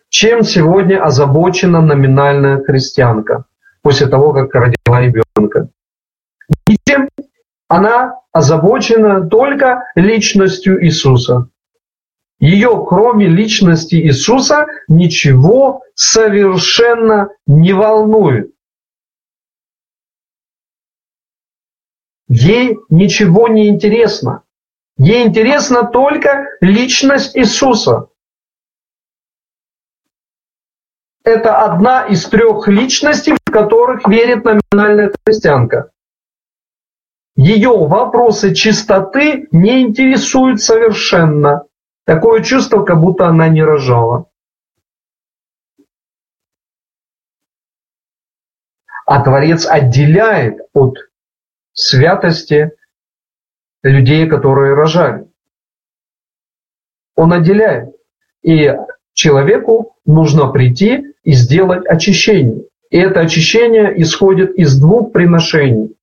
[0.07, 3.43] Чем сегодня озабочена номинальная христианка
[3.81, 5.67] после того, как родила ребенка?
[6.65, 7.09] Ничем.
[7.67, 11.49] Она озабочена только личностью Иисуса.
[12.39, 18.53] Ее, кроме личности Иисуса, ничего совершенно не волнует.
[22.29, 24.43] Ей ничего не интересно.
[24.97, 28.09] Ей интересна только личность Иисуса.
[31.23, 35.91] Это одна из трех личностей, в которых верит номинальная христианка.
[37.35, 41.65] Ее вопросы чистоты не интересуют совершенно.
[42.05, 44.29] Такое чувство, как будто она не рожала.
[49.05, 51.08] А Творец отделяет от
[51.79, 52.71] святости
[53.83, 55.27] людей, которые рожали.
[57.15, 57.95] Он отделяет.
[58.41, 58.71] И
[59.13, 62.65] человеку нужно прийти и сделать очищение.
[62.89, 65.95] И это очищение исходит из двух приношений.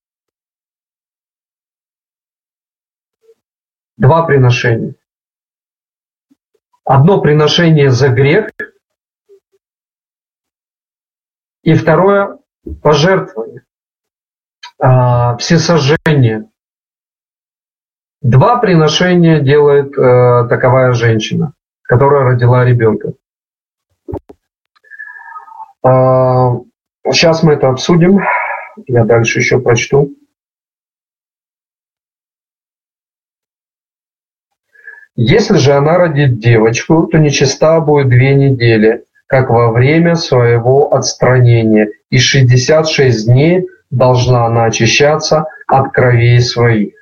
[3.97, 4.95] два приношения.
[6.85, 8.51] Одно приношение за грех,
[11.63, 12.39] и второе
[12.83, 13.66] пожертвование,
[14.79, 16.49] а, всесожжение.
[18.23, 21.53] Два приношения делает э, таковая женщина,
[21.83, 23.13] которая родила ребенка.
[25.83, 26.57] А,
[27.11, 28.21] сейчас мы это обсудим.
[28.87, 30.11] Я дальше еще прочту.
[35.15, 41.89] Если же она родит девочку, то нечиста будет две недели, как во время своего отстранения,
[42.11, 46.95] и 66 дней должна она очищаться от кровей своих.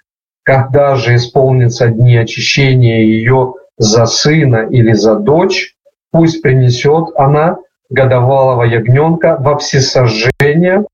[0.43, 5.74] Когда же исполнится дни очищения ее за сына или за дочь,
[6.11, 7.59] пусть принесет она
[7.89, 10.85] годовалого ягненка во всесожжение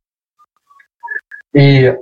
[1.53, 1.97] и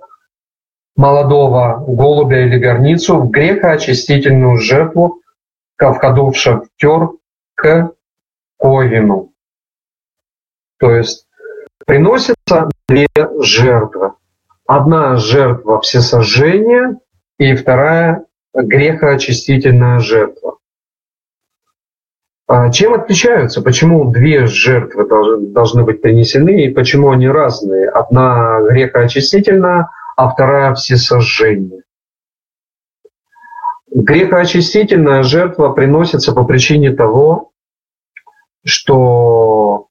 [0.97, 5.21] молодого голубя или горницу в грехоочистительную жертву
[5.77, 7.11] ко входу в шахтер
[7.55, 7.93] к
[8.59, 9.33] Ковину.
[10.79, 11.28] То есть
[11.87, 13.09] приносятся две
[13.41, 14.13] жертвы.
[14.67, 16.99] Одна жертва всесожжения
[17.39, 20.59] и вторая грехоочистительная жертва.
[22.47, 23.63] А чем отличаются?
[23.63, 27.89] Почему две жертвы должны быть принесены и почему они разные?
[27.91, 31.83] Одна грехоочистительная, а вторая всесожжение.
[33.91, 37.53] Грехоочистительная жертва приносится по причине того,
[38.65, 39.88] что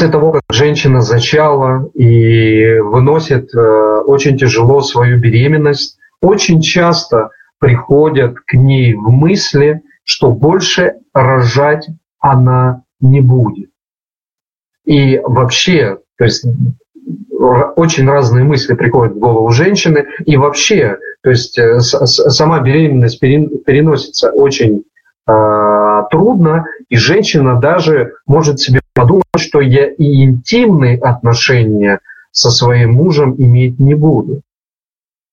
[0.00, 3.58] после того, как женщина зачала и выносит э,
[4.06, 11.86] очень тяжело свою беременность, очень часто приходят к ней в мысли, что больше рожать
[12.18, 13.68] она не будет.
[14.86, 16.46] И вообще, то есть
[17.76, 24.30] очень разные мысли приходят в голову женщины, и вообще, то есть э, сама беременность переносится
[24.30, 24.84] очень
[25.28, 25.32] э,
[26.10, 32.00] трудно, и женщина даже может себе подумать, что я и интимные отношения
[32.32, 34.42] со своим мужем иметь не буду.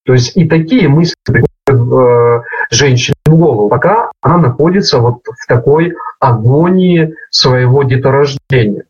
[0.06, 5.48] То есть и такие мысли приходят э, женщине в голову, пока она находится вот в
[5.48, 8.86] такой агонии своего деторождения.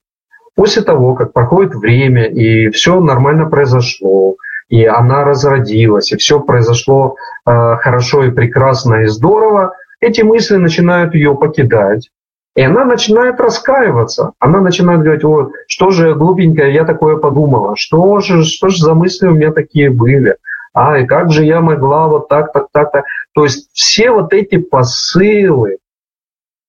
[0.55, 4.35] После того, как проходит время, и все нормально произошло,
[4.69, 7.15] и она разродилась, и все произошло
[7.45, 12.09] э, хорошо и прекрасно и здорово, эти мысли начинают ее покидать.
[12.55, 14.31] И она начинает раскаиваться.
[14.39, 18.95] Она начинает говорить, вот, что же глупенькая я такое подумала, что же, что же за
[18.95, 20.37] мысли у меня такие были,
[20.73, 23.05] а, и как же я могла вот так, так, так, так.
[23.33, 25.77] То есть все вот эти посылы,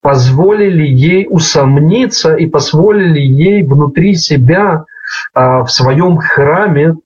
[0.02, 4.84] позволили ей усомниться и позволили ей внутри себя
[5.34, 6.96] а, в своем храме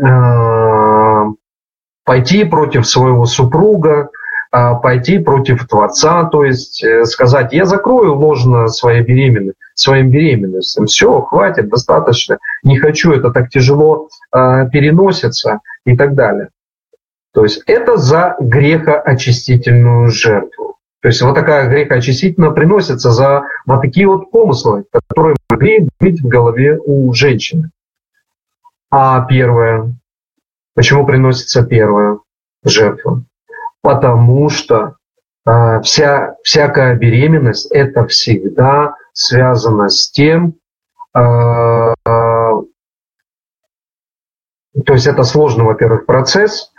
[0.00, 1.26] а,
[2.04, 4.10] пойти против своего супруга,
[4.52, 11.20] пойти против Творца, то есть э, сказать, я закрою ложно своей беременность, своим беременностям, все,
[11.22, 16.50] хватит, достаточно, не хочу, это так тяжело переносится и так далее.
[17.32, 20.76] То есть это за грехоочистительную жертву.
[21.00, 26.28] То есть вот такая грехоочистительная приносится за вот такие вот помыслы, которые могли быть в
[26.28, 27.70] голове у женщины.
[28.90, 29.94] А первое,
[30.74, 32.18] почему приносится первая
[32.62, 33.24] жертва?
[33.82, 34.96] Потому что
[35.46, 40.54] э, вся, всякая беременность это всегда связано с тем,
[41.14, 41.92] э, э,
[44.86, 46.72] то есть это сложный, во-первых, процесс,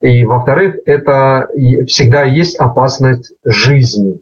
[0.00, 1.48] и, во-вторых, это
[1.86, 4.20] всегда есть опасность жизни.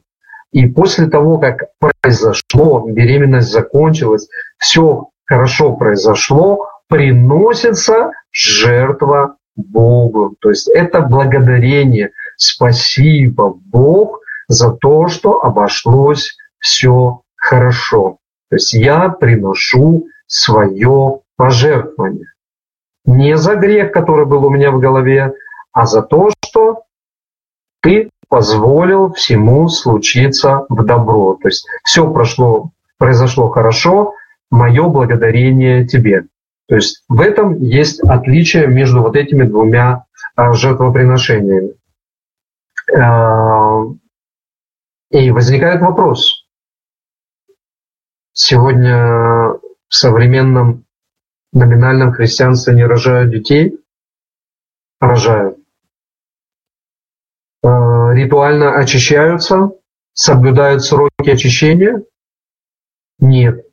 [0.53, 4.29] И после того, как произошло, беременность закончилась,
[4.59, 10.37] все хорошо произошло, приносится жертва Богу.
[10.41, 12.13] То есть это благодарение.
[12.37, 18.19] Спасибо Бог за то, что обошлось все хорошо.
[18.51, 22.27] То есть я приношу свое пожертвование.
[23.05, 25.35] Не за грех, который был у меня в голове,
[25.73, 26.83] а за то, что
[27.83, 31.39] ты позволил всему случиться в добро.
[31.41, 34.15] То есть все прошло, произошло хорошо,
[34.51, 36.25] мое благодарение тебе.
[36.67, 40.05] То есть в этом есть отличие между вот этими двумя
[40.35, 41.75] а, жертвоприношениями.
[42.93, 43.81] А,
[45.11, 46.47] и возникает вопрос.
[48.33, 49.55] Сегодня
[49.89, 50.85] в современном
[51.53, 53.79] номинальном христианстве не рожают детей?
[55.01, 55.59] Рожают.
[57.63, 57.69] Э,
[58.13, 59.71] ритуально очищаются,
[60.13, 62.03] соблюдают сроки очищения?
[63.19, 63.65] Нет.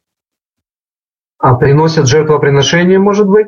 [1.39, 3.47] А приносят жертвоприношения, может быть?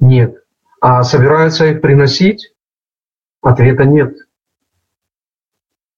[0.00, 0.44] Нет.
[0.80, 2.55] А собираются их приносить?
[3.46, 4.12] Ответа нет.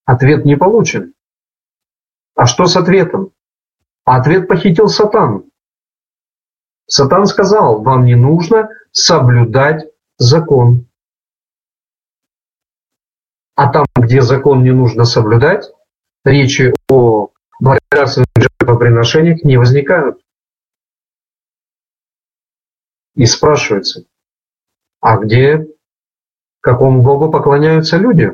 [0.05, 1.15] Ответ не получен.
[2.35, 3.33] А что с ответом?
[4.05, 5.49] А ответ похитил Сатан.
[6.85, 10.87] Сатан сказал, вам не нужно соблюдать закон.
[13.55, 15.71] А там, где закон не нужно соблюдать,
[16.23, 20.21] речи о благодарственных жертвоприношениях не возникают.
[23.15, 24.05] И спрашивается,
[25.01, 25.65] а где,
[26.61, 28.33] какому Богу поклоняются люди,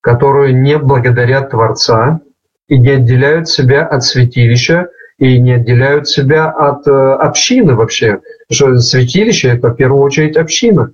[0.00, 2.20] которые не благодарят Творца
[2.68, 4.88] и не отделяют себя от святилища
[5.18, 8.20] и не отделяют себя от э, общины вообще.
[8.50, 10.92] Что святилище– это в первую очередь община.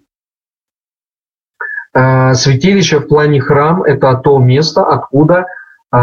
[1.94, 5.46] Э, святилище в плане храм– это то место, откуда
[5.92, 5.96] э,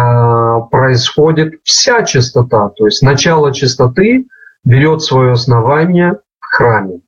[0.69, 2.69] происходит вся чистота.
[2.69, 4.27] То есть начало чистоты
[4.63, 7.01] берет свое основание в храме.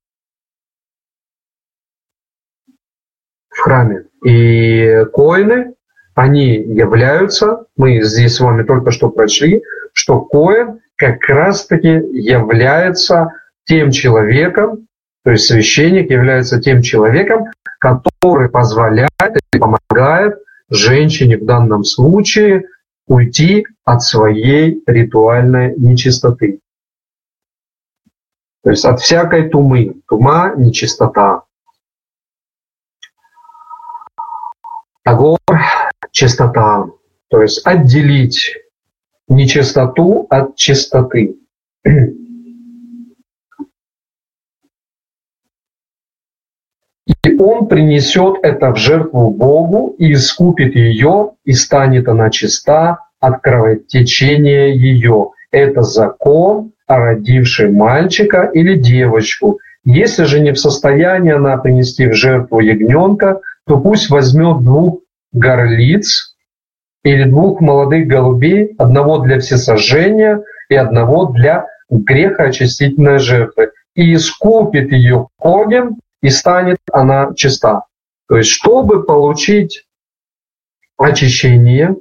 [3.61, 4.05] Храме.
[4.25, 5.75] И коины,
[6.15, 9.61] они являются, мы здесь с вами только что прочли,
[9.93, 13.33] что коин как раз-таки является
[13.65, 14.87] тем человеком,
[15.23, 17.45] то есть священник является тем человеком,
[17.79, 19.11] который позволяет
[19.53, 20.39] и помогает
[20.69, 22.65] женщине в данном случае
[23.07, 26.59] уйти от своей ритуальной нечистоты.
[28.63, 29.97] То есть от всякой тумы.
[30.07, 31.43] Тума– нечистота.
[35.03, 35.39] Агор–
[36.11, 36.85] чистота.
[37.29, 38.57] То есть отделить
[39.27, 41.37] нечистоту от чистоты.
[47.23, 53.41] И он принесет это в жертву Богу и искупит ее, и станет она чиста от
[53.41, 55.31] кровотечения ее.
[55.51, 59.59] Это закон о родившей мальчика или девочку.
[59.83, 65.01] Если же не в состоянии она принести в жертву ягненка, то пусть возьмет двух
[65.31, 66.35] горлиц
[67.03, 75.27] или двух молодых голубей, одного для всесожжения и одного для грехоочистительной жертвы, и искупит ее
[75.39, 77.85] огнем, и станет она чиста.
[78.27, 79.85] То есть, чтобы получить
[80.97, 81.95] очищение,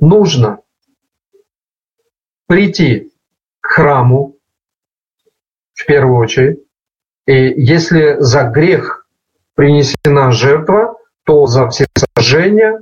[0.00, 0.58] нужно
[2.46, 3.12] прийти
[3.60, 4.36] к храму
[5.72, 6.58] в первую очередь.
[7.26, 9.01] И если за грех
[9.54, 11.86] принесена жертва, то за все
[12.16, 12.80] сожжения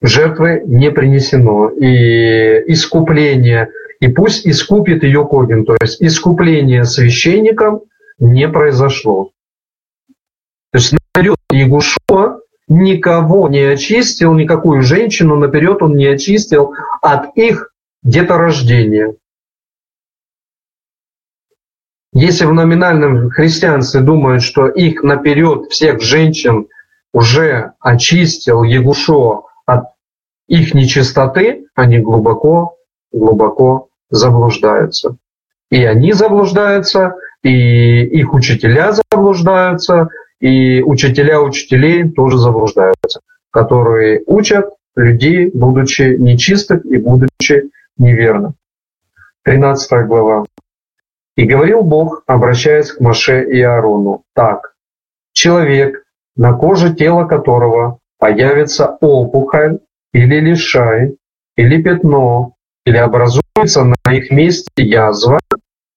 [0.00, 1.70] жертвы не принесено.
[1.70, 3.70] И искупление,
[4.00, 7.82] и пусть искупит ее Когин, то есть искупление священником
[8.18, 9.30] не произошло.
[10.72, 17.72] То есть наперед Ягушуа никого не очистил, никакую женщину наперед он не очистил от их
[18.02, 19.14] деторождения.
[22.12, 26.66] Если в номинальном христианстве думают, что их наперед всех женщин
[27.12, 29.84] уже очистил Егушо от
[30.46, 32.76] их нечистоты, они глубоко,
[33.12, 35.16] глубоко заблуждаются.
[35.70, 40.08] И они заблуждаются, и их учителя заблуждаются,
[40.40, 48.54] и учителя учителей тоже заблуждаются, которые учат людей, будучи нечистых и будучи неверным.
[49.42, 50.44] 13 глава.
[51.38, 54.74] И говорил Бог, обращаясь к Маше и Аарону, так,
[55.32, 56.02] человек,
[56.34, 59.78] на коже тела которого появится опухоль
[60.12, 61.16] или лишай,
[61.56, 65.38] или пятно, или образуется на их месте язва,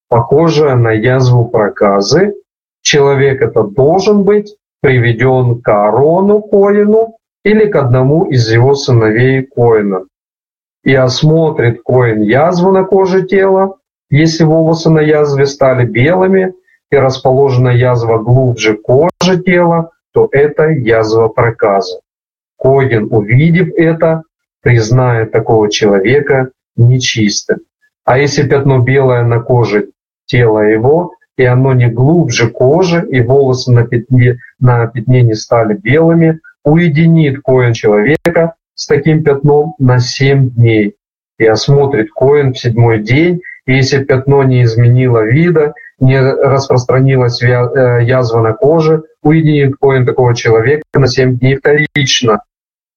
[0.08, 2.34] похожая на язву проказы,
[2.82, 10.04] человек это должен быть приведен к Аарону Коину или к одному из его сыновей Коина.
[10.84, 13.78] И осмотрит Коин язву на коже тела,
[14.12, 16.52] если волосы на язве стали белыми
[16.90, 22.00] и расположена язва глубже кожи тела, то это язва проказа.
[22.58, 24.22] Коин, увидев это,
[24.60, 27.60] признает такого человека нечистым.
[28.04, 29.88] А если пятно белое на коже
[30.26, 35.72] тела его, и оно не глубже кожи, и волосы на пятне, на пятне не стали
[35.72, 40.96] белыми, уединит коин человека с таким пятном на семь дней.
[41.38, 47.46] И осмотрит коин в седьмой день, если пятно не изменило вида, не распространилась э,
[48.02, 52.42] язва на коже, уединит коин такого человека на 7 дней вторично.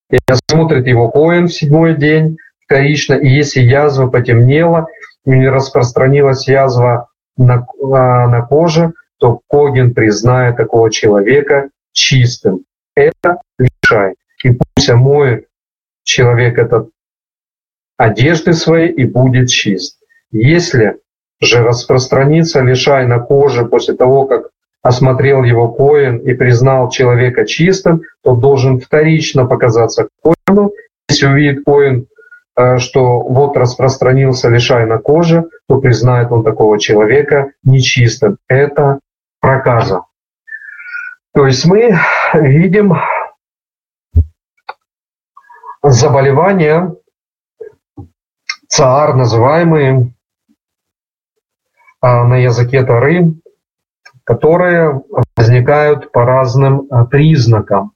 [0.09, 4.87] И осмотрит его коин в седьмой день вторично, и если язва потемнела,
[5.25, 12.65] не распространилась язва на, а, на коже, то Когин признает такого человека чистым.
[12.95, 14.15] Это лишай.
[14.43, 15.47] И пусть омоет
[16.03, 16.89] человек этот
[17.97, 19.99] одежды своей и будет чист.
[20.37, 20.97] Если
[21.39, 24.49] же распространится лишай на коже после того, как
[24.81, 30.71] осмотрел его коин и признал человека чистым, то должен вторично показаться коину.
[31.07, 32.07] Если увидит коин,
[32.57, 38.37] э, что вот распространился лишай на коже, то признает он такого человека нечистым.
[38.49, 38.99] Это
[39.39, 40.01] проказа.
[41.33, 41.97] То есть мы
[42.33, 42.93] видим
[45.81, 46.93] заболевания,
[48.67, 50.11] цаар называемые
[52.05, 53.33] на языке Тары,
[54.25, 55.01] которые
[55.37, 57.91] возникают по разным а, признакам.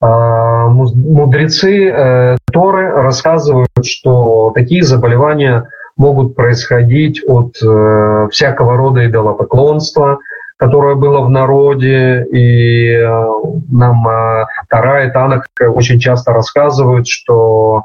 [0.00, 10.18] А, мудрецы э, Торы рассказывают, что такие заболевания могут происходить от э, всякого рода идолопоклонства,
[10.58, 13.26] которое было в народе, и э,
[13.70, 14.06] нам
[14.68, 17.84] Тара и Танах очень часто рассказывают, что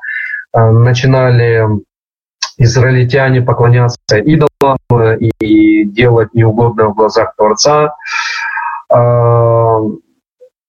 [0.53, 1.65] начинали
[2.63, 4.77] израильтяне поклоняться идолам
[5.39, 7.95] и делать неугодное в глазах Творца.
[8.89, 9.79] А,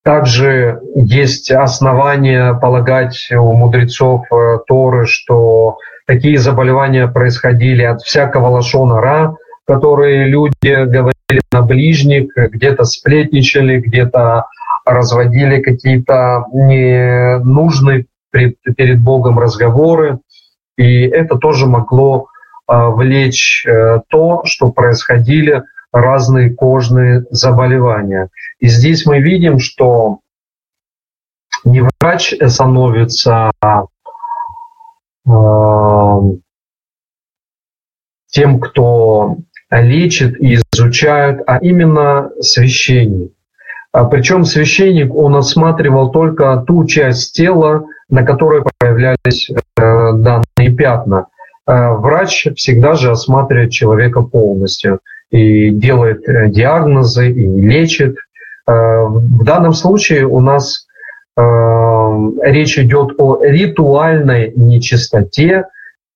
[0.04, 9.00] также есть основания полагать у мудрецов э, Торы, что такие заболевания происходили от всякого лошона
[9.00, 14.46] ра, которые люди говорили на ближних, где-то сплетничали, где-то
[14.84, 20.18] разводили какие-то ненужные перед Богом разговоры.
[20.76, 22.28] И это тоже могло
[22.66, 25.62] а, влечь э, то, что происходили
[25.92, 28.30] разные кожные заболевания.
[28.60, 30.20] И здесь мы видим, что
[31.64, 33.84] не врач становится а,
[38.28, 39.36] тем, кто
[39.70, 43.32] лечит и изучает, а именно священник.
[43.92, 50.12] А Причем священник, он осматривал только ту часть тела, на которой появлялись э,
[50.62, 51.26] данные пятна.
[51.66, 55.00] Э, врач всегда же осматривает человека полностью
[55.30, 58.16] и делает э, диагнозы, и лечит.
[58.64, 60.86] В данном случае у нас
[61.36, 65.64] речь идет о ритуальной нечистоте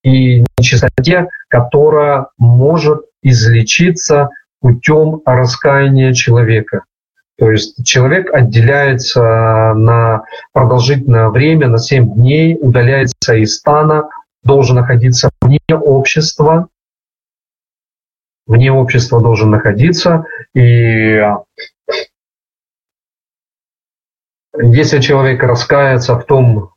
[0.05, 4.30] и нечистоте, которая может излечиться
[4.61, 6.84] путем раскаяния человека.
[7.38, 10.22] То есть человек отделяется на
[10.53, 14.09] продолжительное время, на 7 дней, удаляется из стана,
[14.47, 16.68] должен находиться вне общества,
[18.47, 20.24] вне общества должен находиться.
[20.55, 21.20] И
[24.59, 26.70] если человек раскается в том,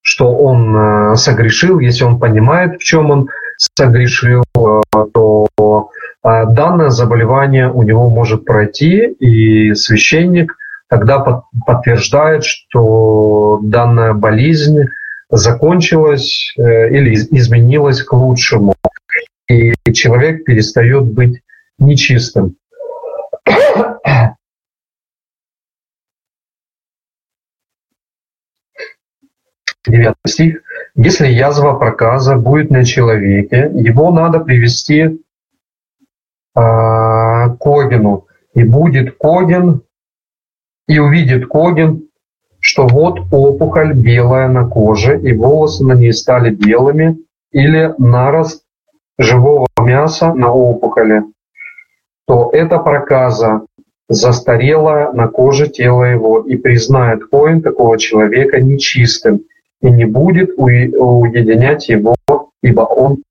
[0.00, 4.80] что он э, согрешил, если он понимает, в чем он согрешил, э,
[5.12, 5.48] то
[6.22, 10.56] а данное заболевание у него может пройти, и священник
[10.88, 14.88] тогда подтверждает, что данная болезнь
[15.30, 18.74] закончилась э, или изменилась к лучшему,
[19.48, 21.42] и человек перестает быть
[21.78, 22.56] нечистым.
[29.86, 30.62] Девятый стих.
[30.94, 35.16] Если язва проказа будет на человеке, его надо привести э,
[36.54, 38.26] Когину.
[38.54, 39.82] И будет Когин,
[40.88, 42.07] и увидит Когин,
[42.68, 47.16] что вот опухоль белая на коже, и волосы на ней стали белыми,
[47.50, 48.62] или нарост
[49.16, 51.22] живого мяса на опухоли,
[52.26, 53.62] то это проказа,
[54.10, 59.40] застарелая на коже тела его, и признает Коин такого человека нечистым,
[59.80, 62.16] и не будет уединять его,
[62.62, 63.22] ибо он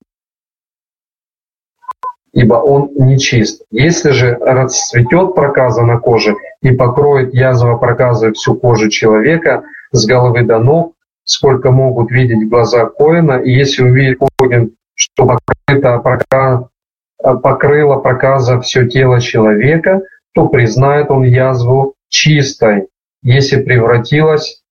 [2.34, 3.62] ибо он нечист.
[3.70, 10.44] Если же расцветет проказа на коже и покроет язва проказы всю кожу человека с головы
[10.44, 16.70] до ног, сколько могут видеть глаза Коина, и если увидит Коин, что покрыта проказа,
[17.18, 20.02] покрыла проказа все тело человека,
[20.34, 22.88] то признает он язву чистой.
[23.24, 24.62] Если превратилась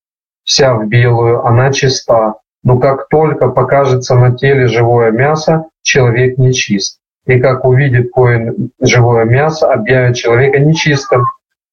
[0.44, 2.36] вся в белую, она чиста.
[2.62, 9.24] Но как только покажется на теле живое мясо, человек нечист и как увидит коин живое
[9.24, 11.24] мясо, объявит человека нечистым.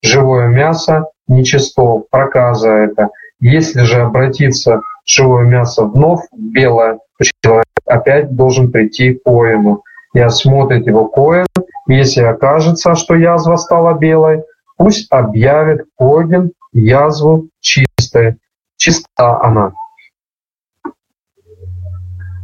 [0.04, 3.10] Живое мясо нечисто, проказа это.
[3.40, 9.84] Если же обратиться живое мясо вновь белое, то человек опять должен прийти к коину
[10.14, 11.48] и осмотрит его коин.
[11.88, 14.44] Если окажется, что язва стала белой,
[14.78, 18.38] пусть объявит коин язву чистой.
[18.78, 19.74] Чиста она.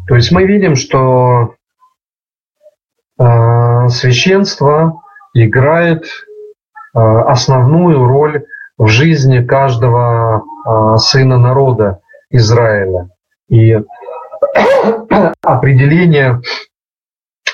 [0.08, 1.56] То есть мы видим, что
[3.20, 5.02] Э, священство
[5.34, 6.06] играет
[6.98, 8.46] основную роль
[8.78, 12.00] в жизни каждого э, сына народа
[12.32, 13.10] Израиля.
[13.50, 13.78] И
[15.42, 16.42] определение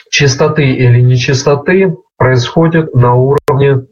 [0.09, 3.87] чистоты или нечистоты происходит на уровне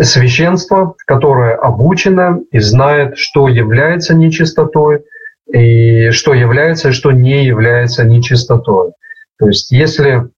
[0.00, 5.04] священство, которое обучено и знает, что является нечистотой,
[5.52, 8.92] и что является и что не является нечистотой.
[9.38, 10.30] То есть если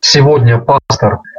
[0.00, 1.35] сегодня пастор э,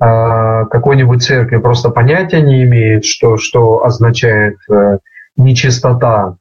[0.00, 4.98] какой-нибудь церкви просто понятия не имеет, что, что означает э,
[5.36, 6.36] нечистота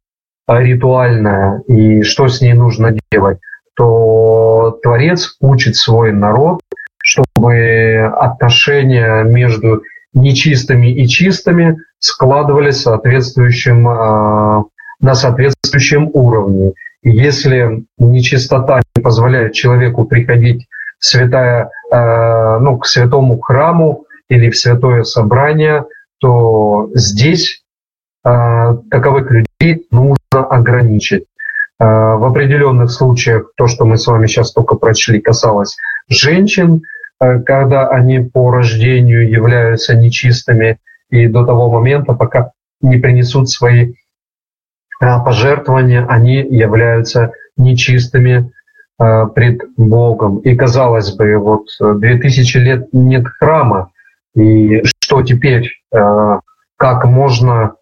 [0.47, 3.39] ритуальная и что с ней нужно делать,
[3.76, 6.62] то Творец учит свой народ,
[7.03, 9.84] чтобы отношения между
[10.14, 14.64] нечистыми и чистыми складывались соответствующим, э,
[15.01, 16.74] на соответствующем уровне.
[17.03, 20.68] Если нечистота не позволяет человеку приходить
[20.99, 25.86] в святая, ну, к святому храму или в святое собрание,
[26.20, 27.64] то здесь
[28.24, 28.30] э,
[28.92, 31.26] таковых людей нужно ограничить.
[31.80, 35.78] В определенных случаях то, что мы с вами сейчас только прочли, касалось
[36.10, 36.82] женщин,
[37.20, 40.80] когда они по рождению являются нечистыми
[41.10, 43.94] и до того момента, пока не принесут свои
[45.00, 48.52] пожертвования, они являются нечистыми
[49.00, 50.39] пред Богом.
[50.39, 53.91] И казалось бы, вот 2000 лет нет храма,
[54.36, 56.41] и что теперь, а,
[56.78, 57.76] как можно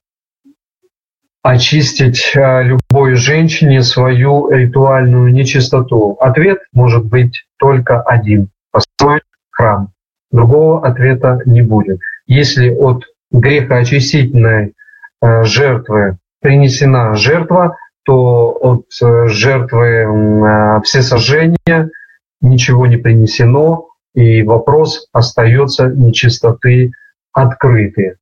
[1.43, 6.17] очистить любой женщине свою ритуальную нечистоту?
[6.19, 9.89] Ответ может быть только один– построить храм.
[10.31, 11.99] Другого ответа не будет.
[12.27, 14.73] Если от грехоочистительной
[15.21, 17.77] э, жертвы принесена жертва,
[18.07, 21.91] то от э, жертвы э, всесожжения
[22.39, 26.93] ничего не принесено, и вопрос остается нечистоты
[27.33, 28.15] открытый.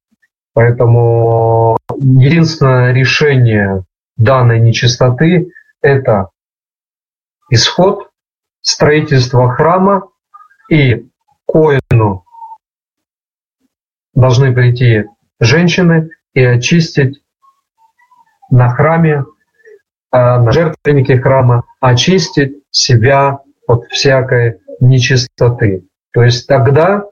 [0.54, 3.84] Поэтому единственное решение
[4.18, 5.52] данной нечистоты–
[5.84, 6.30] это
[7.52, 8.10] исход
[8.62, 10.10] строительства храма
[10.68, 11.08] и
[11.46, 12.26] коину
[14.16, 15.06] должны прийти
[15.40, 17.22] женщины и очистить
[18.50, 19.26] на храме,
[20.18, 25.86] на жертвеннике храма, очистить себя от всякой нечистоты.
[26.14, 27.06] То есть тогда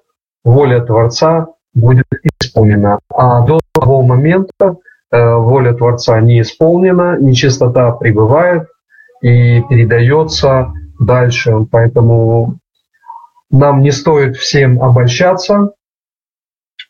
[0.44, 2.06] воля Творца будет
[2.42, 3.00] исполнена.
[3.10, 4.78] А до того момента
[5.12, 8.68] э, воля Творца не исполнена, нечистота пребывает
[9.22, 11.66] и передается дальше.
[11.72, 12.60] Поэтому
[13.50, 15.74] нам не стоит всем обольщаться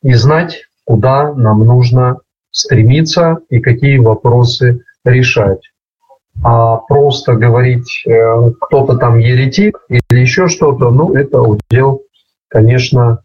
[0.01, 2.19] и знать, куда нам нужно
[2.51, 5.72] стремиться и какие вопросы решать.
[6.41, 12.01] А просто говорить, э, кто-то там еретик или еще что-то, ну, это удел,
[12.47, 13.21] конечно,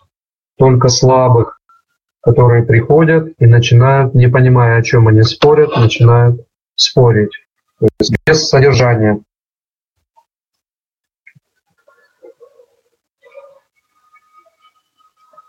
[0.57, 1.61] только слабых,
[2.21, 7.33] которые приходят и начинают, не понимая, о чем они спорят, начинают спорить.
[7.81, 9.21] То есть без содержания.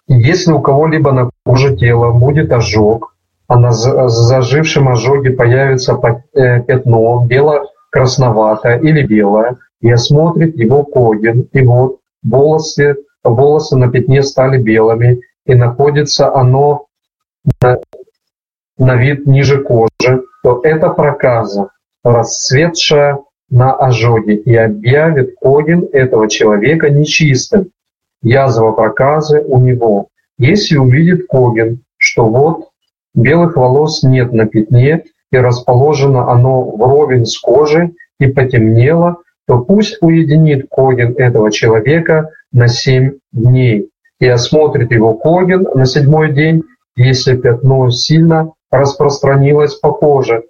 [0.08, 3.16] Если у кого-либо на коже тела будет ожог,
[3.50, 6.00] а на зажившем ожоге появится
[6.34, 14.22] э, пятно бело-красноватое или белое, и осмотрит его коген, и вот волосы, волосы на пятне
[14.22, 16.86] стали белыми, и находится оно
[17.60, 17.80] на,
[18.78, 21.70] на вид ниже кожи, то это проказа,
[22.04, 23.18] расцветшая
[23.50, 27.72] на ожоге, и объявит коген этого человека нечистым,
[28.22, 30.10] язва проказы у него.
[30.38, 32.69] Если увидит Коген, что вот
[33.20, 39.18] белых волос нет на пятне и расположено оно вровень с кожей и потемнело,
[39.48, 43.90] то пусть уединит Коген этого человека на семь дней
[44.20, 46.64] и осмотрит его Коген на седьмой день,
[46.96, 50.44] если пятно сильно распространилось по коже,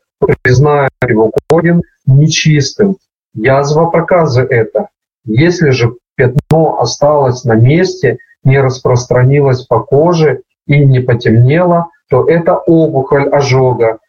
[0.44, 2.98] признает его Коген нечистым.
[3.34, 4.90] Язва проказы это.
[5.26, 12.56] Если же пятно осталось на месте, не распространилось по коже и не потемнело, то это
[12.56, 14.00] опухоль ожога,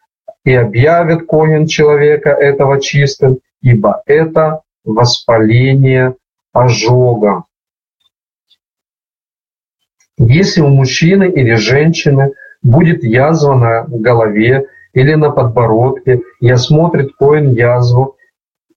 [0.45, 6.15] и объявит конин человека этого чистым, ибо это воспаление
[6.53, 7.45] ожога.
[10.17, 12.33] Если у мужчины или женщины
[12.63, 18.17] будет язва на голове или на подбородке, и осмотрит коин язву,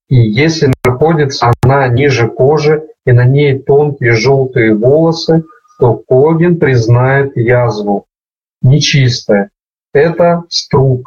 [0.08, 5.44] и если находится она ниже кожи, и на ней тонкие желтые волосы,
[5.78, 8.06] то Когин признает язву
[8.64, 9.50] нечистая.
[9.92, 11.06] Это струп,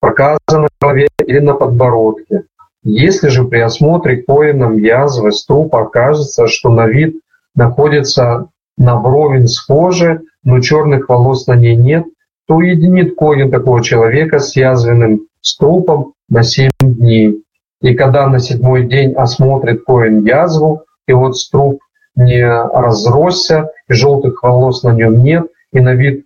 [0.00, 2.44] проказа на голове или на подбородке.
[2.82, 7.16] Если же при осмотре коином язвы струпа окажется, что на вид
[7.54, 8.48] находится
[8.78, 12.06] на вровень с кожи, но черных волос на ней нет,
[12.46, 17.42] то уединит коин такого человека с язвенным струпом на семь дней.
[17.82, 21.80] И когда на седьмой день осмотрит коин язву, и вот струп
[22.16, 26.24] не разросся, и желтых волос на нем нет, и на вид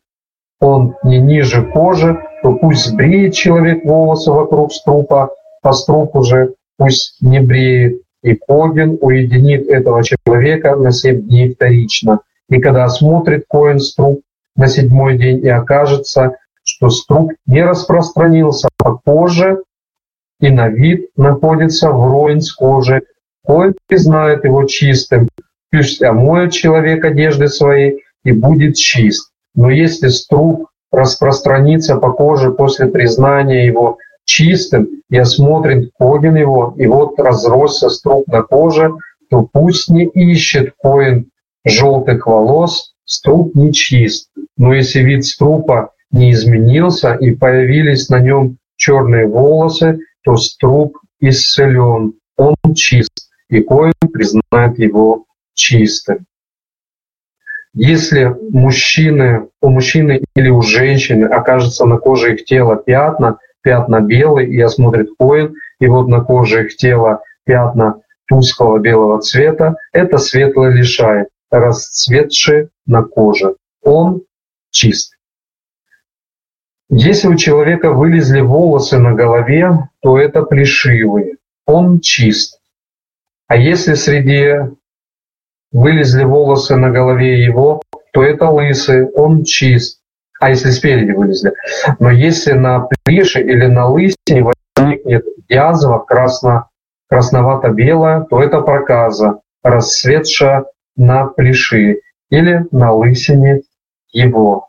[0.63, 7.17] он не ниже кожи, то пусть сбреет человек волосы вокруг струпа, по струпу же пусть
[7.21, 12.21] не бреет, и Когин уединит этого человека на семь дней вторично.
[12.49, 14.23] И когда осмотрит Коин струп
[14.55, 19.65] на седьмой день и окажется, что струп не распространился по коже
[20.39, 23.01] и на вид находится вровень с кожей,
[23.45, 25.29] Коин признает его чистым,
[25.73, 29.32] пусть омоет человек одежды своей и будет чист.
[29.55, 36.87] Но если струп распространится по коже после признания его чистым и осмотрен Когин его, и
[36.87, 38.93] вот разросся струп на коже,
[39.31, 41.31] то пусть не ищет Коин
[41.65, 44.29] желтых волос, струп не чист.
[44.57, 52.15] Но если вид струпа не изменился и появились на нем черные волосы, то струп исцелен,
[52.37, 55.25] он чист, и Коин признает его
[55.55, 56.27] чистым.
[57.75, 64.49] Если мужчины, у мужчины или у женщины окажется на коже их тела пятна, пятна белые,
[64.51, 70.73] и осмотрит коин, и вот на коже их тела пятна тусклого белого цвета, это светлый
[70.73, 73.57] лишай, расцветший на коже.
[73.83, 74.23] Он
[74.71, 75.17] чист.
[76.91, 81.37] Если у человека вылезли волосы на голове, то это плешивые.
[81.65, 82.61] Он чист.
[83.49, 84.75] А если среди
[85.73, 90.01] вылезли волосы на голове его, то это лысый, он чист.
[90.41, 91.53] А если спереди вылезли.
[91.99, 96.69] Но если на плеше или на лысине возникнет язва красно,
[97.09, 100.65] красновато-белая, то это проказа, расцветшая
[100.97, 102.01] на плеши
[102.31, 103.63] или на лысине
[104.13, 104.69] его.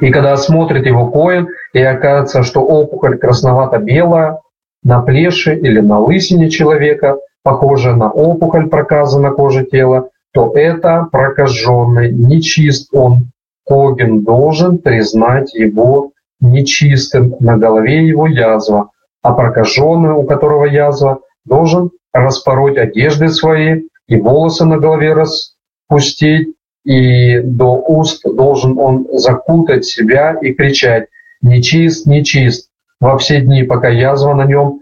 [0.00, 4.40] И когда смотрит его коин, и окажется, что опухоль красновато-белая
[4.82, 11.06] на плеше или на лысине человека, похожа на опухоль проказа на коже тела, то это
[11.12, 13.30] прокаженный, нечист он.
[13.64, 18.90] Коген должен признать его нечистым, на голове его язва,
[19.22, 26.48] а прокаженный, у которого язва, должен распороть одежды свои и волосы на голове распустить,
[26.84, 31.06] и до уст должен он закутать себя и кричать
[31.42, 32.70] «Нечист, нечист!»
[33.00, 34.80] во все дни, пока язва на нем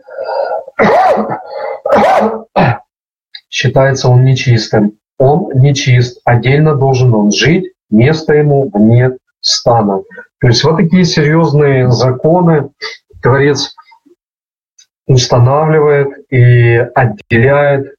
[3.49, 4.99] считается он нечистым.
[5.17, 10.03] Он нечист, отдельно должен он жить, место ему вне стана.
[10.41, 12.71] То есть вот такие серьезные законы
[13.23, 13.75] Творец
[15.07, 17.95] устанавливает и отделяет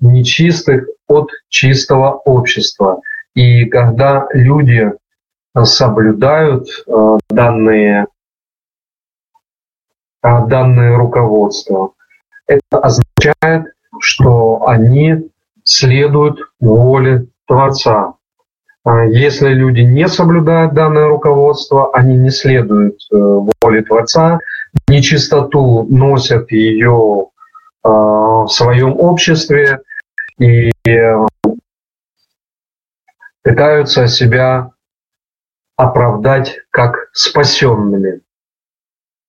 [0.00, 3.00] нечистых от чистого общества.
[3.34, 4.92] И когда люди
[5.62, 8.06] соблюдают э, данные,
[10.22, 11.92] э, данное руководство,
[12.46, 15.30] это означает, что они
[15.64, 18.14] следуют воле Творца.
[18.84, 24.38] А если люди не соблюдают данное руководство, они не следуют э, воле Творца,
[24.88, 27.28] нечистоту носят ее
[27.82, 29.80] в своем обществе
[30.38, 30.70] и
[33.42, 34.72] пытаются себя
[35.76, 38.22] оправдать как спасенными.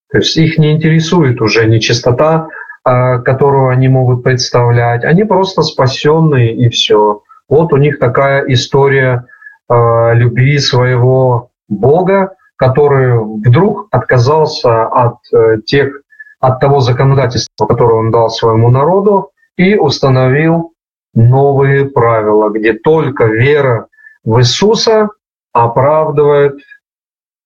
[0.10, 2.50] То есть их не интересует уже нечистота, а,
[2.88, 5.04] которую они могут представлять.
[5.04, 7.22] Они просто спасенные и все.
[7.50, 9.26] Вот у них такая история
[9.68, 16.02] а, любви своего Бога, который вдруг отказался от э, тех,
[16.40, 20.74] от того законодательства, которое он дал своему народу, и установил
[21.14, 23.88] новые правила, где только вера
[24.24, 25.10] в Иисуса
[25.52, 26.58] оправдывает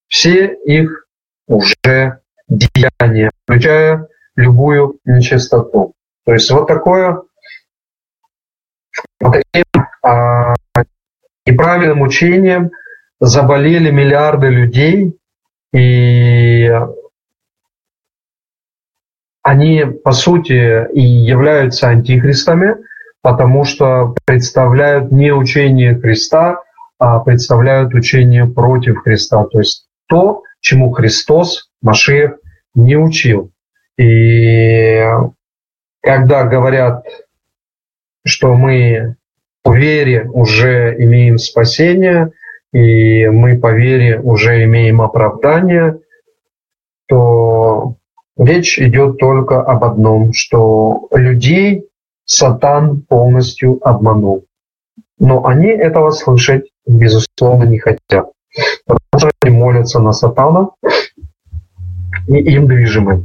[0.08, 1.06] все их
[1.48, 5.94] уже деяния, включая любую нечистоту.
[6.26, 7.22] То есть вот такое
[10.04, 10.54] а,
[11.46, 12.72] неправильным учением
[13.20, 15.18] заболели миллиарды людей,
[15.74, 16.70] и
[19.44, 22.76] они, по сути, и являются антихристами,
[23.22, 26.62] потому что представляют не учение Христа,
[27.00, 32.38] а представляют учение против Христа, то есть то, чему Христос, Машех,
[32.76, 33.52] не учил.
[33.98, 35.04] И
[36.02, 37.06] когда говорят,
[38.26, 39.16] что мы
[39.64, 42.32] по вере уже имеем спасение,
[42.74, 46.00] и мы по вере уже имеем оправдание,
[47.08, 47.96] то
[48.38, 51.86] речь идет только об одном, что людей
[52.26, 54.46] Сатан полностью обманул.
[55.20, 58.32] Но они этого слышать безусловно, не хотят.
[58.86, 60.70] Потому что они молятся на сатана
[62.28, 63.24] и им движимы.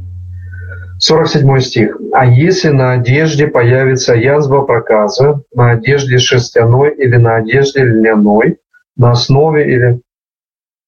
[0.99, 1.97] 47 стих.
[2.13, 8.57] «А если на одежде появится язва проказа, на одежде шерстяной или на одежде льняной,
[8.95, 10.01] на основе или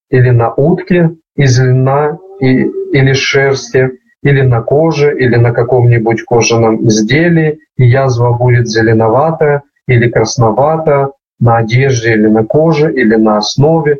[0.10, 3.92] или на утке из льна и, или шерсти,
[4.24, 11.58] или на коже, или на каком-нибудь кожаном изделии, и язва будет зеленоватая или красноватая на
[11.58, 14.00] одежде или на коже, или на основе,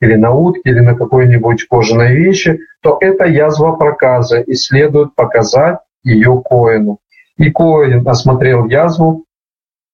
[0.00, 5.78] или на утке, или на какой-нибудь кожаной вещи, то это язва проказа, и следует показать
[6.02, 6.98] ее коину.
[7.36, 9.24] И коин, осмотрел язву,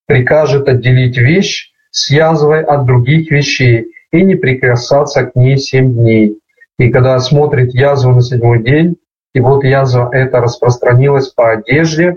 [0.06, 6.38] прикажет отделить вещь с язвой от других вещей и не прикасаться к ней семь дней.
[6.78, 8.96] И когда осмотрит язву на седьмой день,
[9.34, 12.16] и вот язва эта распространилась по одежде,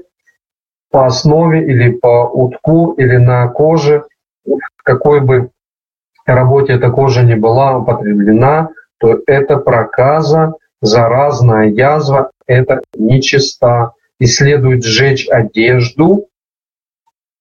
[0.92, 4.06] по основе или по утку, или на коже,
[4.84, 5.50] какой бы
[6.36, 8.70] работе эта кожа не была употреблена,
[9.00, 13.94] то это проказа, заразная язва, это нечиста.
[14.20, 16.28] И следует сжечь одежду,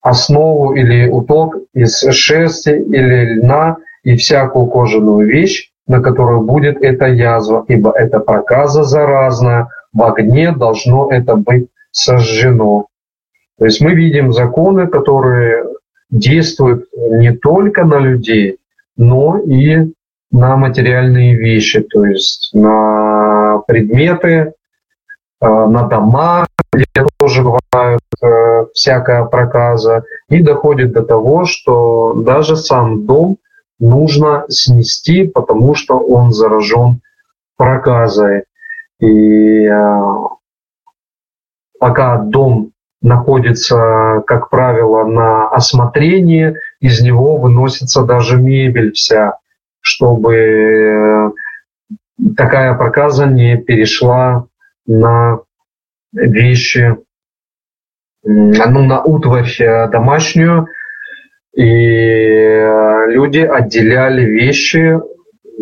[0.00, 7.06] основу или уток из шерсти или льна и всякую кожаную вещь, на которую будет эта
[7.06, 12.86] язва, ибо это проказа заразная, в огне должно это быть сожжено.
[13.58, 15.64] То есть мы видим законы, которые
[16.10, 18.57] действуют не только на людей,
[18.98, 19.92] но и
[20.30, 24.52] на материальные вещи, то есть на предметы,
[25.40, 32.56] э, на дома, где тоже бывает э, всякая проказа, и доходит до того, что даже
[32.56, 33.38] сам дом
[33.78, 37.00] нужно снести, потому что он заражен
[37.56, 38.44] проказой.
[39.00, 40.02] И э,
[41.78, 49.38] пока дом находится, как правило, на осмотрении, из него выносится даже мебель вся,
[49.80, 51.30] чтобы э,
[52.36, 54.46] такая проказа не перешла
[54.86, 55.40] на
[56.12, 56.96] вещи,
[58.24, 60.68] ну, на утварь э, домашнюю,
[61.54, 65.00] и э, люди отделяли вещи,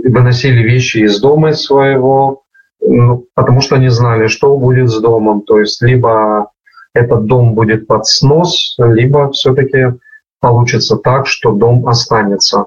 [0.04, 2.42] выносили вещи из дома своего,
[2.80, 5.42] ну, потому что не знали, что будет с домом.
[5.42, 6.50] То есть либо
[6.96, 9.98] этот дом будет под снос, либо все-таки
[10.40, 12.66] получится так, что дом останется.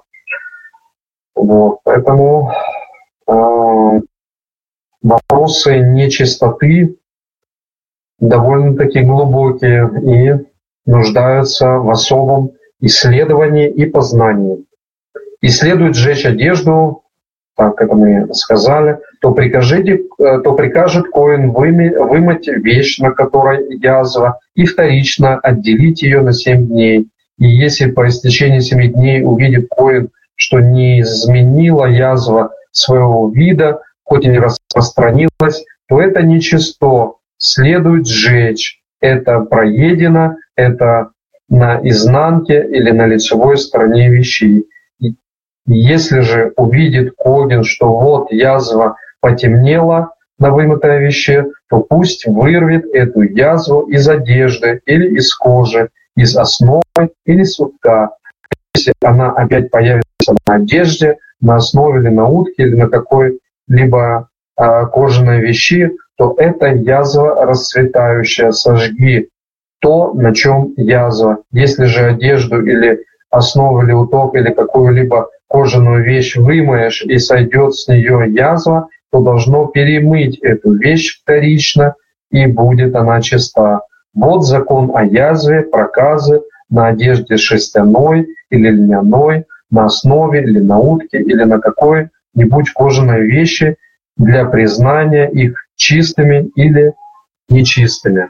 [1.35, 2.51] Вот, поэтому
[3.27, 4.01] э,
[5.01, 6.97] вопросы нечистоты
[8.19, 10.45] довольно-таки глубокие и
[10.85, 12.51] нуждаются в особом
[12.81, 14.65] исследовании и познании.
[15.41, 17.03] И следует сжечь одежду,
[17.59, 24.39] так это мы сказали, то, прикажите, э, то прикажет коин вымыть вещь, на которой язва,
[24.55, 27.09] и вторично отделить ее на семь дней.
[27.37, 34.23] И если по истечении семи дней увидит коин, что не изменила язва своего вида, хоть
[34.23, 38.79] и не распространилась, то это нечисто, следует сжечь.
[39.01, 41.09] Это проедено, это
[41.49, 44.65] на изнанке или на лицевой стороне вещей.
[45.71, 53.21] Если же увидит Когин, что вот язва потемнела на вымытой вещи, то пусть вырвет эту
[53.21, 56.81] язву из одежды или из кожи, из основы
[57.27, 58.09] или сутка.
[58.75, 64.85] Если она опять появится на одежде, на основе или на утке, или на какой-либо э,
[64.91, 68.51] кожаной вещи, то это язва расцветающая.
[68.53, 69.29] Сожги
[69.81, 71.43] то, на чем язва.
[71.51, 77.87] Если же одежду или основу или уток или какую-либо кожаную вещь вымоешь и сойдет с
[77.87, 81.95] нее язва, то должно перемыть эту вещь вторично,
[82.31, 83.81] и будет она чиста.
[84.13, 91.19] Вот закон о язве, проказы на одежде шерстяной или льняной, на основе или на утке
[91.19, 93.75] или на какой-нибудь кожаной вещи
[94.17, 96.93] для признания их чистыми или
[97.49, 98.29] нечистыми.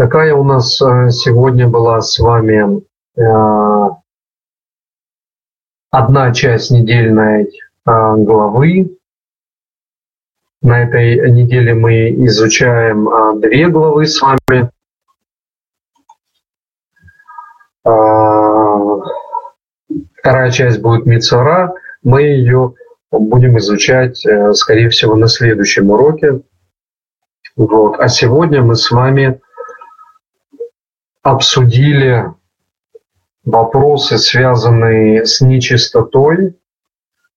[0.00, 2.82] Такая у нас э, сегодня была с вами
[3.18, 3.90] э,
[5.90, 7.50] одна часть недельной э,
[7.84, 8.96] главы.
[10.62, 14.70] На этой неделе мы изучаем две главы с вами.
[20.14, 21.74] Вторая часть будет Мицара.
[22.02, 22.72] Мы ее
[23.10, 26.40] будем изучать, скорее всего, на следующем уроке.
[27.54, 28.00] Вот.
[28.00, 29.42] А сегодня мы с вами
[31.22, 32.26] обсудили
[33.44, 36.58] вопросы, связанные с нечистотой,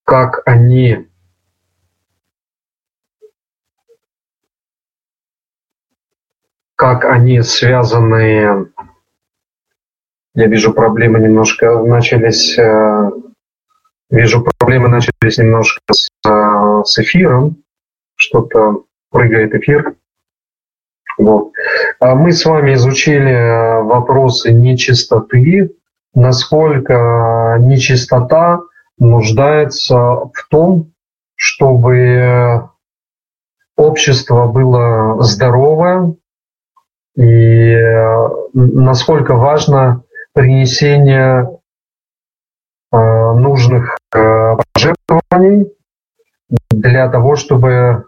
[0.04, 1.08] как они
[6.76, 8.68] как они связаны,
[10.34, 13.10] я вижу проблемы немножко начались, э,
[14.10, 17.62] вижу проблемы начались немножко с, э, с эфиром,
[18.16, 19.94] что-то прыгает эфир.
[21.18, 21.52] Вот.
[22.00, 25.74] А мы с вами изучили э, вопросы нечистоты,
[26.14, 28.60] насколько нечистота
[28.98, 30.92] нуждается в том,
[31.34, 32.68] чтобы
[33.76, 36.14] общество было здоровое
[37.16, 37.76] и
[38.52, 41.58] насколько важно принесение
[42.92, 45.72] нужных пожертвований
[46.70, 48.06] для того, чтобы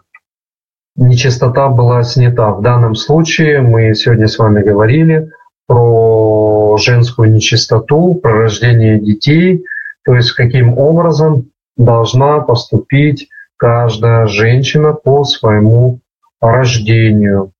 [0.97, 2.51] нечистота была снята.
[2.51, 5.31] В данном случае мы сегодня с вами говорили
[5.67, 9.63] про женскую нечистоту, про рождение детей,
[10.03, 15.99] то есть каким образом должна поступить каждая женщина по своему
[16.41, 17.51] рождению.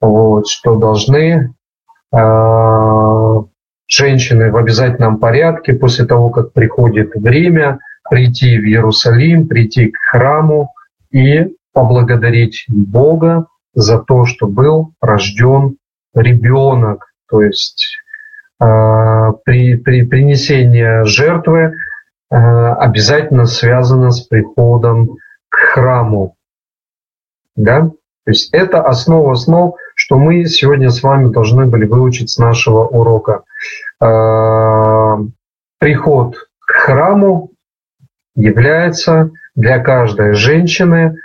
[0.00, 1.54] Вот, что должны
[2.12, 3.42] э,
[3.86, 7.78] женщины в обязательном порядке после того, как приходит время,
[8.10, 10.70] прийти в Иерусалим, прийти к храму
[11.12, 15.76] и поблагодарить Бога за то, что был рожден
[16.14, 17.12] ребенок.
[17.28, 17.96] То есть
[18.60, 18.64] э,
[19.44, 21.74] при, при принесении жертвы
[22.30, 25.16] э, обязательно связано с приходом
[25.48, 26.36] к храму.
[27.56, 27.90] Да?
[28.24, 32.86] То есть это основа основ, что мы сегодня с вами должны были выучить с нашего
[32.86, 33.42] урока.
[34.00, 35.16] Э,
[35.78, 37.50] приход к храму
[38.34, 41.16] является для каждой женщины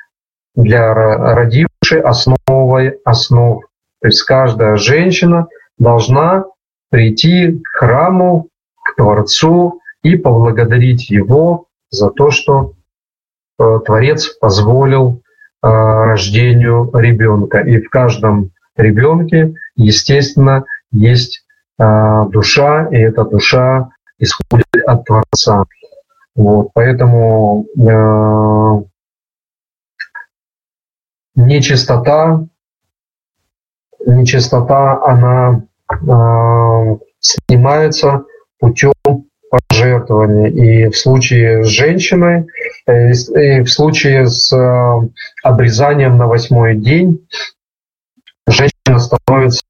[0.58, 3.62] для родившей основой основ.
[4.02, 5.48] То есть каждая женщина
[5.78, 6.46] должна
[6.90, 8.50] прийти к храму,
[8.84, 12.74] к Творцу и поблагодарить Его за то, что
[13.60, 15.22] э, Творец позволил
[15.64, 17.60] э, рождению ребенка.
[17.60, 21.46] И в каждом ребенке, естественно, есть
[21.80, 25.66] э, душа, и эта душа исходит от Творца.
[26.36, 27.66] Вот, поэтому
[31.38, 32.46] нечистота,
[34.06, 38.26] нечистота, она э, снимается
[38.60, 38.94] путем
[39.50, 40.50] пожертвования.
[40.50, 42.48] И в случае с женщиной,
[42.88, 45.10] э, и в случае с э,
[45.44, 47.28] обрезанием на восьмой день,
[48.48, 49.62] женщина становится,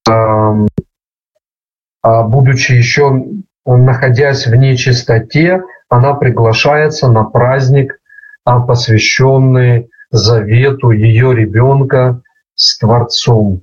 [2.03, 3.23] э, будучи еще
[3.65, 7.99] находясь в нечистоте, она приглашается на праздник,
[8.45, 12.21] посвященный завету ее ребенка
[12.55, 13.61] с Творцом.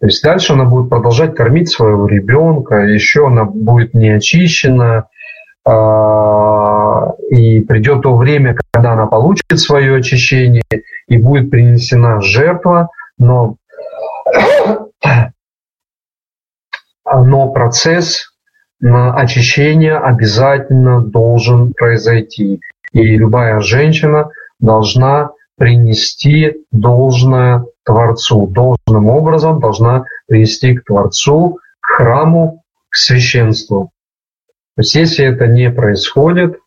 [0.00, 5.08] То есть дальше она будет продолжать кормить своего ребенка, еще она будет не очищена,
[5.66, 10.62] а, и придет то время, когда она получит свое очищение
[11.08, 13.56] и будет принесена жертва, но,
[17.06, 18.30] но процесс
[18.82, 22.60] очищения обязательно должен произойти.
[22.92, 24.28] И любая женщина–
[24.64, 33.92] должна принести должное Творцу, должным образом должна принести к Творцу, к храму, к священству.
[34.74, 36.58] То есть если это не происходит,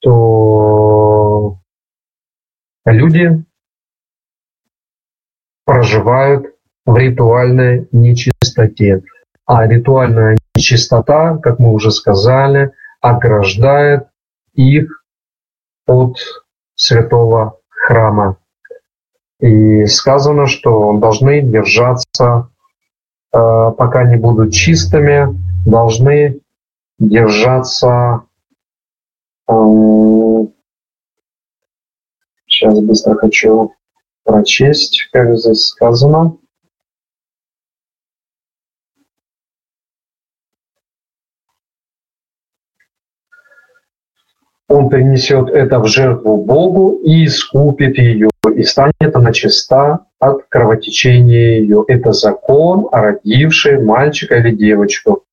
[0.00, 1.58] то
[2.84, 3.42] люди
[5.64, 6.54] проживают
[6.84, 9.02] в ритуальной нечистоте.
[9.46, 14.08] А ритуальная нечистота, как мы уже сказали, ограждает
[14.54, 15.02] их
[15.86, 16.18] от
[16.76, 18.38] святого храма.
[19.40, 22.48] И сказано, что должны держаться,
[23.32, 25.36] э, пока не будут чистыми,
[25.66, 26.40] должны
[26.98, 28.26] держаться
[32.58, 33.74] Сейчас быстро хочу
[34.24, 36.38] прочесть, как здесь сказано.
[44.68, 51.60] Он принесет это в жертву Богу и искупит ее, и станет она чиста от кровотечения
[51.60, 51.84] ее.
[51.86, 55.24] Это закон, родивший мальчика или девочку.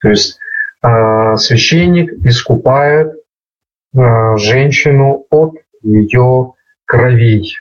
[0.00, 0.38] То есть
[0.82, 3.12] э, священник искупает
[3.94, 6.54] э, женщину от ее
[6.86, 7.54] кровей.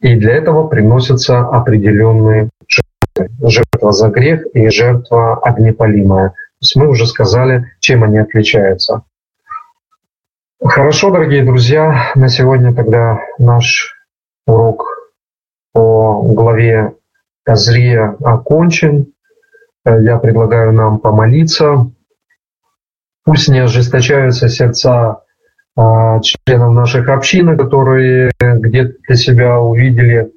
[0.00, 3.50] И для этого приносятся определенные жертвы.
[3.50, 9.02] Жертва за грех и жертва огнепалимая есть мы уже сказали, чем они отличаются.
[10.64, 13.92] Хорошо, дорогие друзья, на сегодня тогда наш
[14.46, 14.86] урок
[15.72, 16.94] по главе
[17.44, 19.12] Козрия окончен.
[19.84, 21.90] Я предлагаю нам помолиться.
[23.24, 25.24] Пусть не ожесточаются сердца
[25.76, 30.32] а, членов наших общин, которые где-то для себя увидели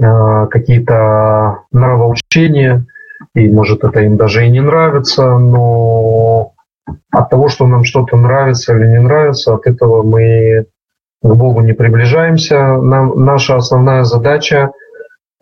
[0.00, 2.86] а, какие-то нравоучения,
[3.34, 6.52] и может это им даже и не нравится, но
[7.10, 10.66] от того, что нам что-то нравится или не нравится, от этого мы
[11.22, 12.76] к Богу не приближаемся.
[12.76, 14.70] Нам, наша основная задача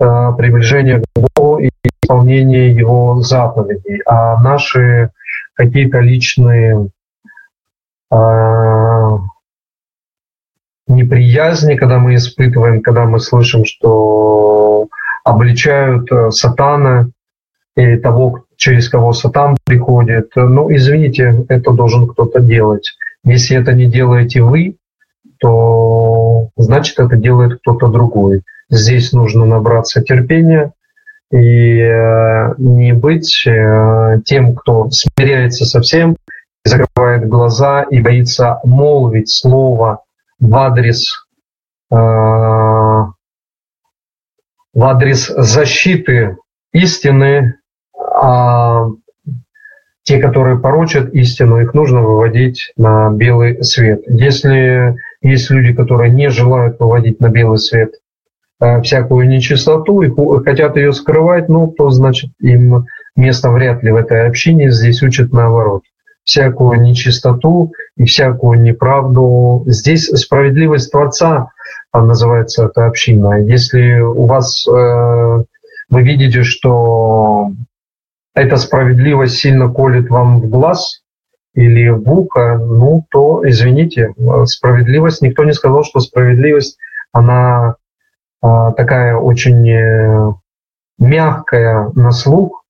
[0.00, 1.04] э, приближение к
[1.36, 1.70] Богу и
[2.02, 5.10] исполнение его заповедей, а наши
[5.54, 6.88] какие-то личные
[8.10, 9.18] а,
[10.86, 14.88] неприязни, когда мы испытываем, когда мы слышим, что
[15.24, 17.10] обличают э, сатана
[17.78, 20.32] или того, через кого сатан приходит.
[20.34, 22.90] Ну, извините, это должен кто-то делать.
[23.22, 24.76] Если это не делаете вы,
[25.38, 28.42] то значит это делает кто-то другой.
[28.68, 30.72] Здесь нужно набраться терпения
[31.30, 36.16] и э, не быть э, тем, кто смиряется со всем,
[36.64, 40.00] закрывает глаза и боится молвить слово
[40.40, 41.28] в адрес
[41.92, 43.14] э, в
[44.82, 46.38] адрес защиты
[46.72, 47.54] истины,
[48.20, 48.88] а
[50.02, 54.02] те, которые порочат истину, их нужно выводить на белый свет.
[54.06, 57.92] Если есть люди, которые не желают выводить на белый свет
[58.60, 62.86] э, всякую нечистоту и хотят ее скрывать, ну, то значит им
[63.16, 64.70] место вряд ли в этой общине.
[64.70, 65.82] Здесь учат наоборот
[66.24, 69.62] всякую нечистоту и всякую неправду.
[69.66, 71.50] Здесь справедливость Творца
[71.92, 73.40] называется эта община.
[73.40, 75.44] Если у вас э,
[75.90, 77.50] вы видите, что
[78.38, 81.02] эта справедливость сильно колет вам в глаз
[81.54, 86.78] или в ухо, ну то, извините, справедливость, никто не сказал, что справедливость,
[87.12, 87.74] она
[88.42, 88.46] э,
[88.76, 90.32] такая очень э,
[90.98, 92.64] мягкая на слух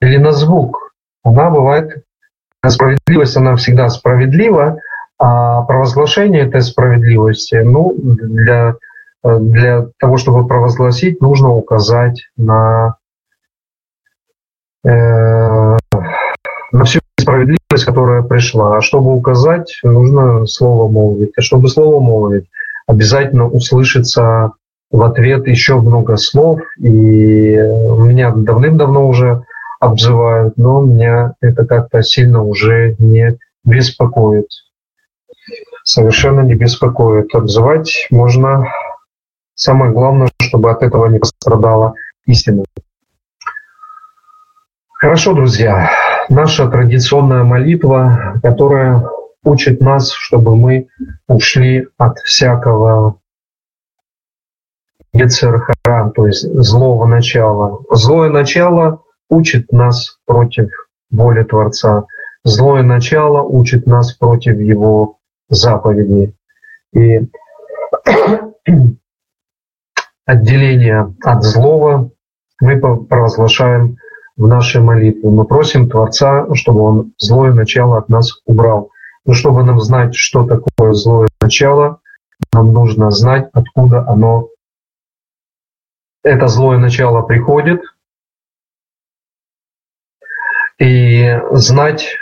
[0.00, 0.94] или на звук.
[1.22, 2.02] Она бывает
[2.66, 4.78] справедливость, она всегда справедлива,
[5.18, 8.76] а провозглашение этой справедливости, ну, для,
[9.22, 12.96] для того, чтобы провозгласить, нужно указать на,
[14.82, 15.78] на
[16.84, 18.76] всю справедливость, которая пришла.
[18.76, 21.32] А чтобы указать, нужно слово молвить.
[21.36, 22.46] А чтобы слово молвить,
[22.86, 24.52] обязательно услышится
[24.90, 26.60] в ответ еще много слов.
[26.78, 29.44] И меня давным-давно уже
[29.80, 34.46] обзывают, но меня это как-то сильно уже не беспокоит.
[35.84, 37.34] Совершенно не беспокоит.
[37.34, 38.66] Обзывать можно.
[39.54, 41.94] Самое главное, чтобы от этого не пострадала
[42.26, 42.64] истина.
[45.00, 45.90] Хорошо, друзья.
[46.28, 49.02] Наша традиционная молитва, которая
[49.42, 50.88] учит нас, чтобы мы
[51.26, 53.18] ушли от всякого
[55.14, 57.80] Ецерхара, то есть злого начала.
[57.90, 60.68] Злое начало учит нас против
[61.10, 62.04] воли Творца.
[62.44, 65.16] Злое начало учит нас против его
[65.48, 66.34] заповедей.
[66.92, 67.26] И
[70.26, 72.10] отделение от злого
[72.60, 73.96] мы провозглашаем
[74.40, 75.28] в нашей молитве.
[75.28, 78.90] Мы просим Творца, чтобы Он злое начало от нас убрал.
[79.26, 82.00] Но чтобы нам знать, что такое злое начало,
[82.50, 84.48] нам нужно знать, откуда оно,
[86.24, 87.82] это злое начало приходит,
[90.78, 92.16] и знать,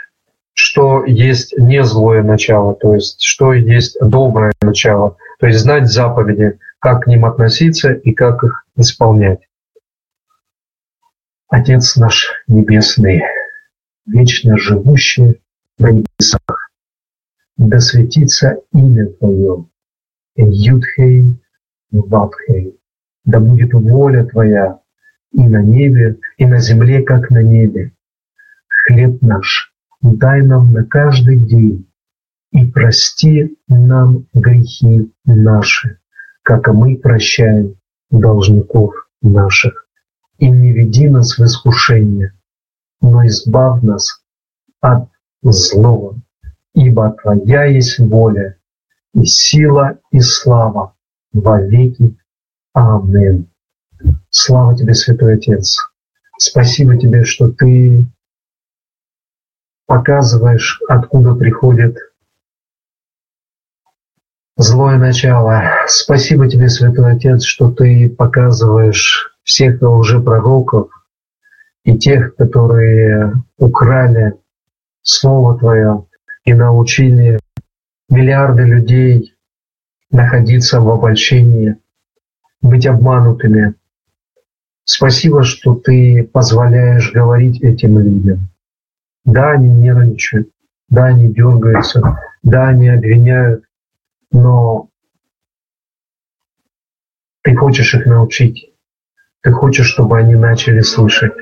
[0.54, 6.58] что есть не злое начало, то есть что есть доброе начало, то есть знать заповеди,
[6.80, 9.47] как к ним относиться и как их исполнять.
[11.50, 13.22] Отец наш Небесный,
[14.04, 15.40] вечно живущий
[15.78, 16.70] на небесах,
[17.56, 19.64] да светится имя Твое,
[20.36, 21.42] Юдхей,
[21.90, 22.78] Ватхей,
[23.24, 24.80] да будет воля Твоя
[25.32, 27.92] и на небе, и на земле, как на небе.
[28.68, 29.72] Хлеб наш
[30.02, 31.90] дай нам на каждый день,
[32.52, 35.98] и прости нам грехи наши,
[36.42, 37.76] как и мы прощаем
[38.10, 39.87] должников наших.
[40.38, 42.32] И не веди нас в искушение,
[43.00, 44.22] но избавь нас
[44.80, 45.08] от
[45.42, 46.20] злого,
[46.74, 48.56] ибо Твоя есть воля,
[49.14, 50.94] и сила, и слава
[51.32, 52.16] во веки.
[52.72, 53.50] Аминь.
[54.30, 55.76] Слава Тебе, Святой Отец.
[56.38, 58.06] Спасибо Тебе, что Ты
[59.86, 61.96] показываешь, откуда приходит
[64.58, 65.62] злое начало.
[65.86, 70.90] Спасибо тебе, Святой Отец, что ты показываешь всех лжепророков
[71.82, 74.34] и тех, которые украли
[75.00, 76.06] Слово Твое
[76.44, 77.40] и научили
[78.10, 79.34] миллиарды людей
[80.10, 81.78] находиться в обольщении,
[82.60, 83.74] быть обманутыми.
[84.84, 88.50] Спасибо, что ты позволяешь говорить этим людям.
[89.24, 90.50] Да, они нервничают,
[90.90, 93.64] да, они дергаются, да, они обвиняют,
[94.30, 94.90] но
[97.42, 98.67] ты хочешь их научить,
[99.42, 101.32] ты хочешь, чтобы они начали слышать.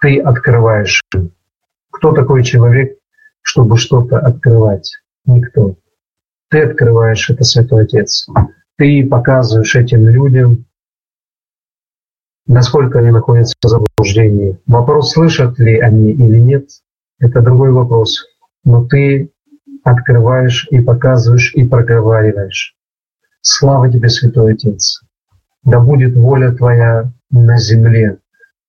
[0.00, 1.02] Ты открываешь.
[1.90, 2.98] Кто такой человек,
[3.42, 4.90] чтобы что-то открывать?
[5.24, 5.76] Никто.
[6.50, 8.26] Ты открываешь это, Святой Отец.
[8.76, 10.64] Ты показываешь этим людям
[12.48, 14.58] насколько они находятся в заблуждении.
[14.66, 16.68] Вопрос, слышат ли они или нет,
[17.20, 18.24] это другой вопрос.
[18.64, 19.30] Но ты
[19.84, 22.74] открываешь и показываешь и проговариваешь.
[23.40, 25.02] Слава тебе, Святой Отец!
[25.64, 28.18] Да будет воля Твоя на земле,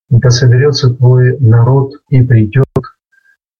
[0.09, 2.65] да соберется Твой народ и придет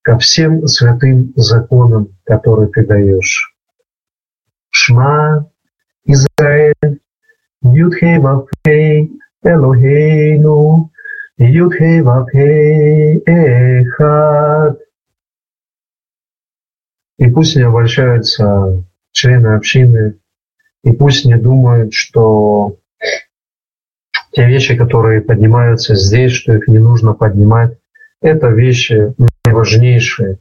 [0.02, 3.56] ко всем святым законам, которые Ты даешь.
[4.70, 5.50] Шма,
[6.06, 7.00] Израиль,
[7.62, 10.92] Юдхей Вавхей, Элохейну,
[11.38, 14.80] Юдхей Вавхей, Эхад.
[17.18, 20.18] И пусть не обольщаются члены общины,
[20.84, 22.79] и пусть не думают, что
[24.32, 27.78] те вещи, которые поднимаются здесь, что их не нужно поднимать,
[28.22, 29.14] это вещи
[29.46, 30.40] наиважнейшие.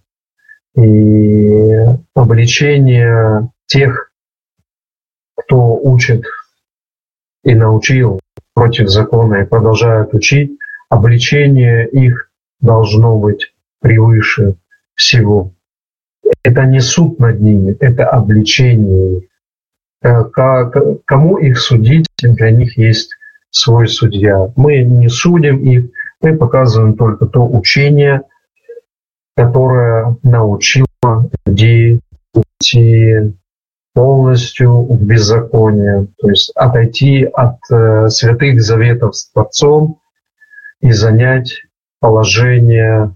[0.76, 4.12] И обличение тех,
[5.36, 6.24] кто учит
[7.44, 8.20] и научил
[8.54, 10.58] против закона и продолжает учить,
[10.88, 14.56] обличение их должно быть превыше
[14.94, 15.52] всего.
[16.42, 19.22] Это не суд над ними, это обличение.
[20.02, 23.17] Э, кому их судить, для них есть
[23.50, 24.52] свой судья.
[24.56, 28.22] Мы не судим их, мы показываем только то учение,
[29.36, 30.86] которое научило
[31.46, 32.00] людей
[32.34, 33.34] идти
[33.94, 40.00] полностью в беззаконие, то есть отойти от э, святых заветов с Творцом
[40.80, 41.62] и занять
[42.00, 43.14] положение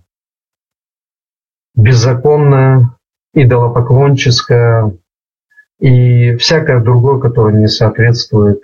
[1.74, 2.90] беззаконное,
[3.34, 4.92] идолопоклонческое
[5.78, 8.60] и всякое другое, которое не соответствует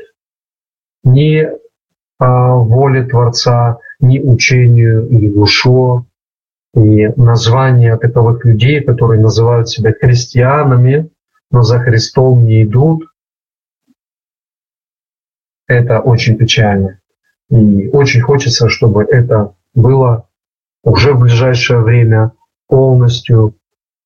[1.08, 1.48] ни
[2.18, 6.04] а, воле Творца, ни учению Егушо.
[6.74, 11.08] И название таковых людей, которые называют себя христианами,
[11.50, 13.04] но за Христом не идут,
[15.66, 17.00] это очень печально.
[17.50, 20.28] И очень хочется, чтобы это было
[20.84, 22.32] уже в ближайшее время
[22.68, 23.54] полностью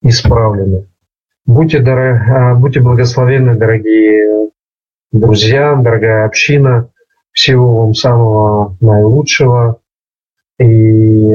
[0.03, 0.87] исправлено.
[1.45, 2.21] Будьте, дорог...
[2.29, 4.51] А, будьте благословенны, дорогие
[5.13, 6.89] друзья, дорогая община.
[7.33, 9.81] Всего вам самого наилучшего.
[10.59, 11.33] И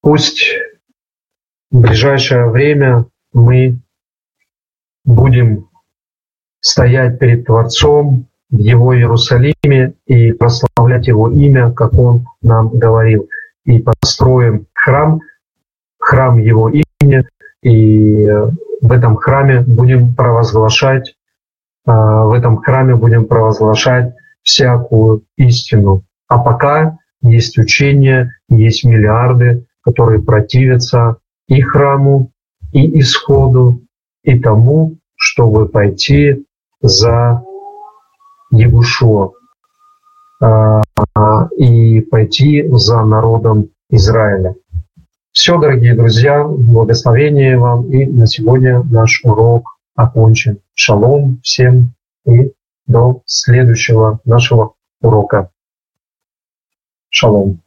[0.00, 0.44] пусть
[1.70, 3.78] в ближайшее время мы
[5.04, 5.68] будем
[6.60, 13.28] стоять перед Творцом в Его Иерусалиме и прославлять Его имя, как Он нам говорил.
[13.64, 15.20] И построим храм,
[15.98, 17.24] храм Его имени,
[17.62, 18.26] и
[18.80, 21.14] в этом храме будем провозглашать,
[21.92, 26.04] в этом храме будем провозглашать всякую истину.
[26.28, 31.16] А пока есть учения, есть миллиарды, которые противятся
[31.48, 32.30] и храму,
[32.72, 33.80] и исходу,
[34.22, 36.44] и тому, чтобы пойти
[36.80, 37.42] за
[38.52, 39.34] Егушо
[40.40, 40.82] а,
[41.56, 44.54] и пойти за народом Израиля.
[45.32, 47.90] Все, дорогие друзья, благословение вам.
[47.90, 50.60] И на сегодня наш урок окончен.
[50.74, 51.94] Шалом всем
[52.26, 52.52] и
[52.86, 55.50] до следующего нашего урока.
[57.08, 57.62] Шалом.